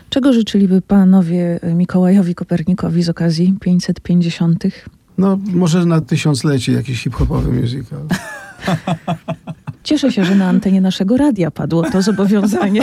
Czego 0.09 0.33
życzyliby 0.33 0.81
panowie 0.81 1.59
Mikołajowi 1.75 2.35
Kopernikowi 2.35 3.03
z 3.03 3.09
okazji 3.09 3.55
550? 3.61 4.63
No, 5.17 5.39
może 5.53 5.85
na 5.85 6.01
tysiąclecie 6.01 6.71
jakiś 6.71 7.03
hip-hopowy 7.03 7.61
musical. 7.61 7.99
Cieszę 9.83 10.11
się, 10.11 10.25
że 10.25 10.35
na 10.35 10.47
antenie 10.47 10.81
naszego 10.81 11.17
radia 11.17 11.51
padło 11.51 11.89
to 11.91 12.01
zobowiązanie. 12.01 12.81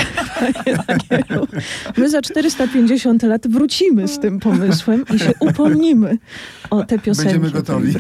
My 1.96 2.10
za 2.10 2.22
450 2.22 3.22
lat 3.22 3.46
wrócimy 3.48 4.08
z 4.08 4.18
tym 4.18 4.40
pomysłem 4.40 5.04
i 5.14 5.18
się 5.18 5.32
upomnimy 5.40 6.18
o 6.70 6.84
te 6.84 6.98
piosenki. 6.98 7.32
Będziemy 7.32 7.50
gotowi. 7.50 7.94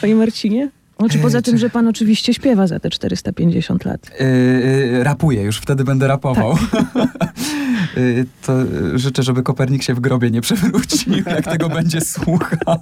Panie 0.00 0.14
Marcinie? 0.14 0.68
Znaczy 0.98 1.18
poza 1.18 1.42
tym, 1.42 1.58
że 1.58 1.70
pan 1.70 1.88
oczywiście 1.88 2.34
śpiewa 2.34 2.66
za 2.66 2.80
te 2.80 2.90
450 2.90 3.84
lat. 3.84 4.10
Yy, 4.20 5.04
rapuję, 5.04 5.42
już 5.42 5.58
wtedy 5.58 5.84
będę 5.84 6.06
rapował. 6.06 6.58
Tak. 6.72 6.84
yy, 7.98 8.26
to 8.42 8.52
życzę, 8.94 9.22
żeby 9.22 9.42
Kopernik 9.42 9.82
się 9.82 9.94
w 9.94 10.00
grobie 10.00 10.30
nie 10.30 10.40
przewrócił, 10.40 11.12
jak 11.26 11.44
tego 11.44 11.68
będzie 11.68 12.00
słuchał. 12.00 12.78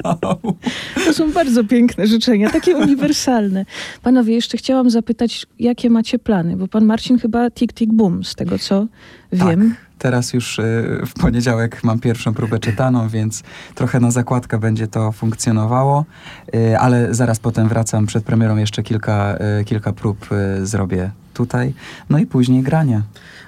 To 1.04 1.12
są 1.12 1.32
bardzo 1.32 1.64
piękne 1.64 2.06
życzenia, 2.06 2.50
takie 2.50 2.76
uniwersalne. 2.86 3.64
Panowie, 4.02 4.34
jeszcze 4.34 4.58
chciałam 4.58 4.90
zapytać, 4.90 5.46
jakie 5.58 5.90
macie 5.90 6.18
plany? 6.18 6.56
Bo 6.56 6.68
pan 6.68 6.84
Marcin 6.84 7.18
chyba 7.18 7.48
tik-tik-boom, 7.48 8.24
z 8.24 8.34
tego 8.34 8.58
co 8.58 8.86
wiem. 9.32 9.70
Tak. 9.70 9.86
Teraz 9.98 10.32
już 10.32 10.58
y, 10.58 10.62
w 11.06 11.14
poniedziałek 11.14 11.84
mam 11.84 12.00
pierwszą 12.00 12.34
próbę 12.34 12.58
czytaną, 12.58 13.08
więc 13.08 13.42
trochę 13.74 14.00
na 14.00 14.10
zakładkę 14.10 14.58
będzie 14.58 14.88
to 14.88 15.12
funkcjonowało, 15.12 16.04
y, 16.54 16.78
ale 16.78 17.14
zaraz 17.14 17.38
potem 17.38 17.68
wracam 17.68 18.06
przed 18.06 18.24
premierą 18.24 18.56
jeszcze 18.56 18.82
kilka, 18.82 19.38
y, 19.60 19.64
kilka 19.64 19.92
prób 19.92 20.28
zrobię 20.62 21.10
tutaj, 21.34 21.74
no 22.10 22.18
i 22.18 22.26
później 22.26 22.62
granie. 22.62 23.02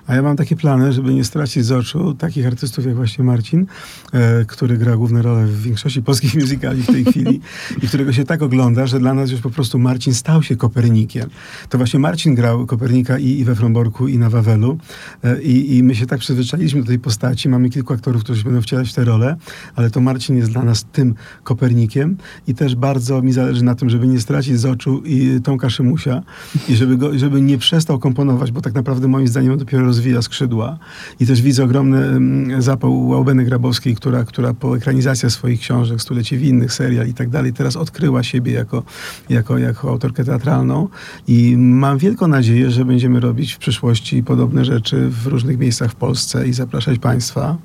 A 0.09 0.15
ja 0.15 0.23
mam 0.23 0.37
takie 0.37 0.57
plany, 0.57 0.93
żeby 0.93 1.15
nie 1.15 1.25
stracić 1.25 1.65
z 1.65 1.73
oczu 1.73 2.15
takich 2.15 2.47
artystów 2.47 2.87
jak 2.87 2.97
właśnie 2.97 3.25
Marcin, 3.25 3.67
e, 4.13 4.45
który 4.45 4.79
gra 4.79 4.97
główne 4.97 5.23
role 5.23 5.47
w 5.47 5.63
większości 5.63 6.03
polskich 6.03 6.35
musicali 6.41 6.83
w 6.83 6.87
tej 6.87 7.05
chwili 7.05 7.41
i 7.83 7.89
którego 7.89 8.13
się 8.13 8.25
tak 8.25 8.43
ogląda, 8.43 8.87
że 8.87 8.99
dla 8.99 9.15
nas 9.15 9.31
już 9.31 9.41
po 9.41 9.51
prostu 9.51 9.79
Marcin 9.79 10.15
stał 10.15 10.43
się 10.43 10.57
Kopernikiem. 10.57 11.31
To 11.69 11.79
właśnie 11.79 12.01
Marcin 12.01 12.35
grał 12.35 12.67
Kopernika 12.67 13.19
i, 13.19 13.29
i 13.29 13.45
we 13.45 13.55
Fromborku, 13.55 14.09
i 14.09 14.19
na 14.19 14.31
Wawelu 14.31 14.79
e, 15.25 15.43
i, 15.43 15.77
i 15.77 15.83
my 15.83 15.95
się 15.95 16.07
tak 16.07 16.21
przyzwyczailiśmy 16.21 16.81
do 16.81 16.87
tej 16.87 16.99
postaci. 16.99 17.49
Mamy 17.49 17.71
kilku 17.71 17.93
aktorów, 17.93 18.25
którzy 18.25 18.45
będą 18.45 18.63
wcielać 18.63 18.91
w 18.91 18.95
te 18.95 19.05
role, 19.05 19.37
ale 19.77 19.91
to 19.91 20.01
Marcin 20.01 20.37
jest 20.37 20.53
dla 20.53 20.63
nas 20.63 20.85
tym 20.93 21.15
Kopernikiem 21.45 22.17
i 22.47 22.55
też 22.55 22.75
bardzo 22.75 23.23
mi 23.23 23.33
zależy 23.33 23.65
na 23.65 23.75
tym, 23.75 23.91
żeby 23.91 24.07
nie 24.07 24.21
stracić 24.21 24.61
z 24.61 24.65
oczu 24.65 25.03
i 25.05 25.41
Tomka 25.45 25.71
Szymusia 25.71 26.23
i 26.69 26.77
żeby, 26.77 26.97
go, 26.97 27.19
żeby 27.19 27.41
nie 27.41 27.59
przestał 27.59 27.99
komponować, 27.99 28.53
bo 28.53 28.61
tak 28.61 28.75
naprawdę 28.75 29.09
moim 29.09 29.29
zdaniem 29.29 29.59
dopiero 29.59 29.85
rozwija 29.99 30.23
skrzydła. 30.23 30.79
I 31.21 31.27
też 31.27 31.43
widzę 31.43 31.65
ogromny 31.65 31.99
mm, 31.99 32.63
zapał 32.63 33.09
Łałbeny 33.09 33.45
Grabowskiej, 33.45 33.95
która, 33.95 34.25
która 34.25 34.55
po 34.55 34.77
ekranizacji 34.77 35.31
swoich 35.31 35.61
książek, 35.61 36.03
Stulecie 36.03 36.37
Winnych, 36.37 36.73
serial 36.73 37.09
i 37.09 37.15
tak 37.15 37.29
dalej, 37.29 37.53
teraz 37.53 37.77
odkryła 37.77 38.23
siebie 38.23 38.53
jako, 38.53 38.83
jako, 39.29 39.59
jako 39.59 39.91
autorkę 39.91 40.25
teatralną. 40.25 40.89
I 41.29 41.57
mam 41.57 41.99
wielką 41.99 42.29
nadzieję, 42.29 42.71
że 42.71 42.85
będziemy 42.85 43.21
robić 43.21 43.53
w 43.53 43.59
przyszłości 43.59 44.23
podobne 44.23 44.65
rzeczy 44.65 45.09
w 45.09 45.27
różnych 45.27 45.59
miejscach 45.59 45.91
w 45.91 45.95
Polsce 45.95 46.49
i 46.49 46.53
zapraszać 46.53 46.99
Państwa. 46.99 47.57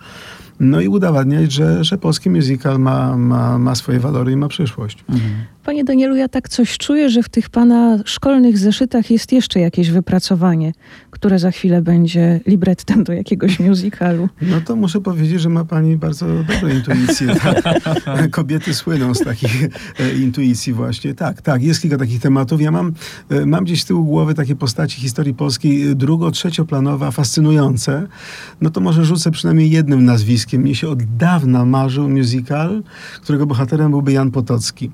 no 0.59 0.81
i 0.81 0.87
udowadniać, 0.87 1.51
że, 1.51 1.83
że 1.83 1.97
polski 1.97 2.29
musical 2.29 2.79
ma, 2.79 3.17
ma, 3.17 3.57
ma 3.59 3.75
swoje 3.75 3.99
walory 3.99 4.31
i 4.31 4.35
ma 4.35 4.47
przyszłość. 4.47 5.05
Mhm. 5.09 5.31
Panie 5.63 5.83
Danielu, 5.83 6.15
ja 6.15 6.27
tak 6.27 6.49
coś 6.49 6.77
czuję, 6.77 7.09
że 7.09 7.23
w 7.23 7.29
tych 7.29 7.49
pana 7.49 7.99
szkolnych 8.05 8.57
zeszytach 8.57 9.11
jest 9.11 9.31
jeszcze 9.31 9.59
jakieś 9.59 9.89
wypracowanie, 9.91 10.73
które 11.11 11.39
za 11.39 11.51
chwilę 11.51 11.81
będzie 11.81 12.39
librettem 12.47 13.03
do 13.03 13.13
jakiegoś 13.13 13.59
musicalu. 13.59 14.29
No 14.41 14.61
to 14.61 14.75
muszę 14.75 15.01
powiedzieć, 15.01 15.41
że 15.41 15.49
ma 15.49 15.65
pani 15.65 15.97
bardzo 15.97 16.25
dobre 16.27 16.75
intuicje. 16.75 17.35
Tak? 17.35 17.81
Kobiety 18.31 18.73
słyną 18.73 19.13
z 19.13 19.19
takich 19.19 19.63
e, 19.99 20.13
intuicji 20.13 20.73
właśnie. 20.73 21.13
Tak, 21.13 21.41
tak, 21.41 21.63
jest 21.63 21.81
kilka 21.81 21.97
takich 21.97 22.21
tematów. 22.21 22.61
Ja 22.61 22.71
mam, 22.71 22.93
e, 23.29 23.45
mam 23.45 23.63
gdzieś 23.63 23.81
z 23.81 23.85
tyłu 23.85 24.05
głowy 24.05 24.33
takie 24.33 24.55
postaci 24.55 25.01
historii 25.01 25.33
polskiej 25.33 25.87
e, 25.87 25.95
drugo, 25.95 26.31
trzecioplanowe, 26.31 27.07
a 27.07 27.11
fascynujące. 27.11 28.07
No 28.61 28.69
to 28.69 28.81
może 28.81 29.05
rzucę 29.05 29.31
przynajmniej 29.31 29.71
jednym 29.71 30.05
nazwiskiem. 30.05 30.61
Mnie 30.61 30.75
się 30.75 30.87
od 30.87 31.03
dawna 31.17 31.65
marzył 31.65 32.09
musical, 32.09 32.83
którego 33.21 33.45
bohaterem 33.45 33.91
byłby 33.91 34.11
Jan 34.11 34.31
Potocki, 34.31 34.91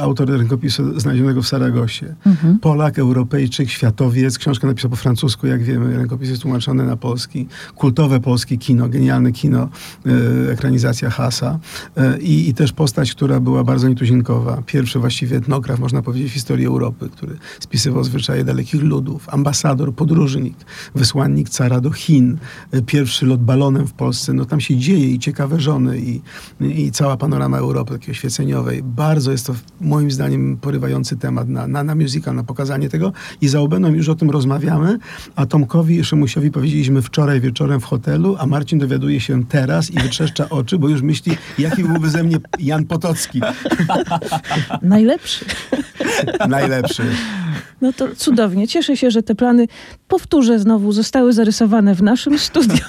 autor 0.00 0.30
rękopisu 0.30 1.00
znalezionego 1.00 1.42
w 1.42 1.48
Saragosie. 1.48 2.14
Mhm. 2.26 2.58
Polak, 2.58 2.98
Europejczyk, 2.98 3.70
światowiec. 3.70 4.38
Książkę 4.38 4.66
napisał 4.66 4.90
po 4.90 4.96
francusku, 4.96 5.46
jak 5.46 5.62
wiemy. 5.62 5.96
Rękopis 5.96 6.28
jest 6.28 6.42
tłumaczony 6.42 6.86
na 6.86 6.96
polski. 6.96 7.48
Kultowe 7.74 8.20
polskie 8.20 8.56
kino, 8.58 8.88
genialne 8.88 9.32
kino, 9.32 9.68
e, 10.06 10.52
ekranizacja 10.52 11.10
Hasa. 11.10 11.58
E, 11.96 12.18
i, 12.18 12.48
I 12.48 12.54
też 12.54 12.72
postać, 12.72 13.14
która 13.14 13.40
była 13.40 13.64
bardzo 13.64 13.88
nietuzinkowa. 13.88 14.62
Pierwszy 14.66 14.98
właściwie 14.98 15.36
etnograf, 15.36 15.78
można 15.78 16.02
powiedzieć, 16.02 16.30
w 16.30 16.34
historii 16.34 16.66
Europy, 16.66 17.08
który 17.12 17.36
spisywał 17.60 18.04
zwyczaje 18.04 18.44
dalekich 18.44 18.82
ludów. 18.82 19.28
Ambasador, 19.28 19.94
podróżnik, 19.94 20.56
wysłannik 20.94 21.48
cara 21.48 21.80
do 21.80 21.90
Chin. 21.90 22.38
Pierwszy 22.86 23.26
lot 23.26 23.42
balonem 23.42 23.86
w 23.86 23.92
Polsce. 23.92 24.32
No 24.32 24.44
tam 24.44 24.60
się 24.60 24.76
dzieje 24.76 25.10
i 25.10 25.18
ciekawe 25.18 25.60
żony 25.60 25.98
i, 25.98 26.20
i 26.60 26.90
cała 26.90 27.16
panorama 27.16 27.58
Europy 27.58 27.92
takiej 27.92 28.12
oświeceniowej. 28.12 28.82
Bardzo 28.82 29.32
jest 29.32 29.46
to 29.46 29.54
moim 29.80 30.10
zdaniem 30.10 30.56
porywający 30.56 31.16
temat 31.16 31.48
na, 31.48 31.66
na, 31.66 31.84
na 31.84 31.94
musical, 31.94 32.34
na 32.34 32.44
pokazanie 32.44 32.88
tego. 32.88 33.12
I 33.40 33.48
za 33.48 33.60
Obeną 33.60 33.88
już 33.88 34.08
o 34.08 34.14
tym 34.14 34.30
rozmawiamy, 34.30 34.98
a 35.36 35.46
Tomkowi 35.46 36.04
Szymusiowi 36.04 36.50
powiedzieliśmy 36.50 37.02
wczoraj 37.02 37.40
wieczorem 37.40 37.80
w 37.80 37.84
hotelu, 37.84 38.36
a 38.38 38.46
Marcin 38.46 38.78
dowiaduje 38.78 39.20
się 39.20 39.44
teraz 39.44 39.90
i 39.90 39.98
wytrzeszcza 39.98 40.48
oczy, 40.48 40.78
bo 40.78 40.88
już 40.88 41.02
myśli, 41.02 41.36
jaki 41.58 41.84
byłby 41.84 42.10
ze 42.10 42.24
mnie 42.24 42.36
Jan 42.58 42.84
Potocki. 42.84 43.40
Najlepszy. 44.82 45.44
Najlepszy. 46.48 47.02
No 47.80 47.92
to 47.92 48.08
cudownie. 48.16 48.68
Cieszę 48.68 48.96
się, 48.96 49.10
że 49.10 49.22
te 49.22 49.34
plany, 49.34 49.66
powtórzę 50.08 50.58
znowu, 50.58 50.92
zostały 50.92 51.32
zarysowane 51.32 51.94
w 51.94 52.02
naszym 52.02 52.38
studiu 52.38 52.84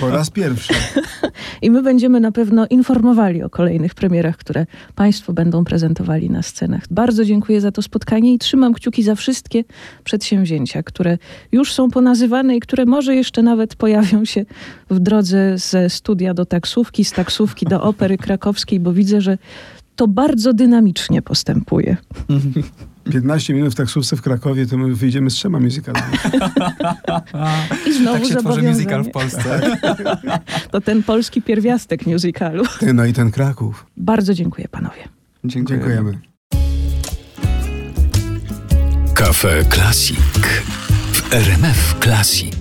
Po 0.00 0.10
raz 0.10 0.30
pierwszy. 0.30 0.74
i 1.62 1.70
my 1.70 1.82
będziemy 1.82 2.20
na 2.20 2.32
pewno 2.32 2.66
informowali 2.66 3.42
o 3.42 3.50
kolejnych 3.50 3.94
premierach, 3.94 4.36
które 4.36 4.66
Państwo 4.94 5.32
będą 5.32 5.64
prezentowali 5.64 6.27
na 6.28 6.42
scenach. 6.42 6.82
Bardzo 6.90 7.24
dziękuję 7.24 7.60
za 7.60 7.72
to 7.72 7.82
spotkanie 7.82 8.34
i 8.34 8.38
trzymam 8.38 8.74
kciuki 8.74 9.02
za 9.02 9.14
wszystkie 9.14 9.64
przedsięwzięcia, 10.04 10.82
które 10.82 11.18
już 11.52 11.72
są 11.72 11.90
ponazywane 11.90 12.56
i 12.56 12.60
które 12.60 12.86
może 12.86 13.14
jeszcze 13.14 13.42
nawet 13.42 13.76
pojawią 13.76 14.24
się 14.24 14.44
w 14.90 14.98
drodze 14.98 15.58
ze 15.58 15.90
studia 15.90 16.34
do 16.34 16.46
taksówki, 16.46 17.04
z 17.04 17.12
taksówki 17.12 17.66
do 17.66 17.82
opery 17.82 18.18
krakowskiej, 18.18 18.80
bo 18.80 18.92
widzę, 18.92 19.20
że 19.20 19.38
to 19.96 20.08
bardzo 20.08 20.52
dynamicznie 20.52 21.22
postępuje. 21.22 21.96
15 23.12 23.54
minut 23.54 23.72
w 23.72 23.76
taksówce 23.76 24.16
w 24.16 24.22
Krakowie, 24.22 24.66
to 24.66 24.76
my 24.76 24.94
wyjdziemy 24.94 25.30
z 25.30 25.34
trzema 25.34 25.60
musicalami. 25.60 26.16
I 27.88 27.92
znowu 27.92 28.18
Tak 28.18 28.28
się 28.28 28.36
tworzy 28.36 28.62
musical 28.62 29.04
w 29.04 29.10
Polsce. 29.10 29.60
To 30.70 30.80
ten 30.80 31.02
polski 31.02 31.42
pierwiastek 31.42 32.06
musicalu. 32.06 32.64
Ty, 32.80 32.92
no 32.92 33.04
i 33.04 33.12
ten 33.12 33.30
Kraków. 33.30 33.86
Bardzo 33.96 34.34
dziękuję 34.34 34.68
panowie. 34.68 35.17
Dziękuję. 35.44 35.78
Dziękujemy. 35.78 36.20
Kafe 39.14 39.64
Classic 39.64 40.18
w 41.12 41.32
RMF 41.32 41.94
Classic. 42.00 42.57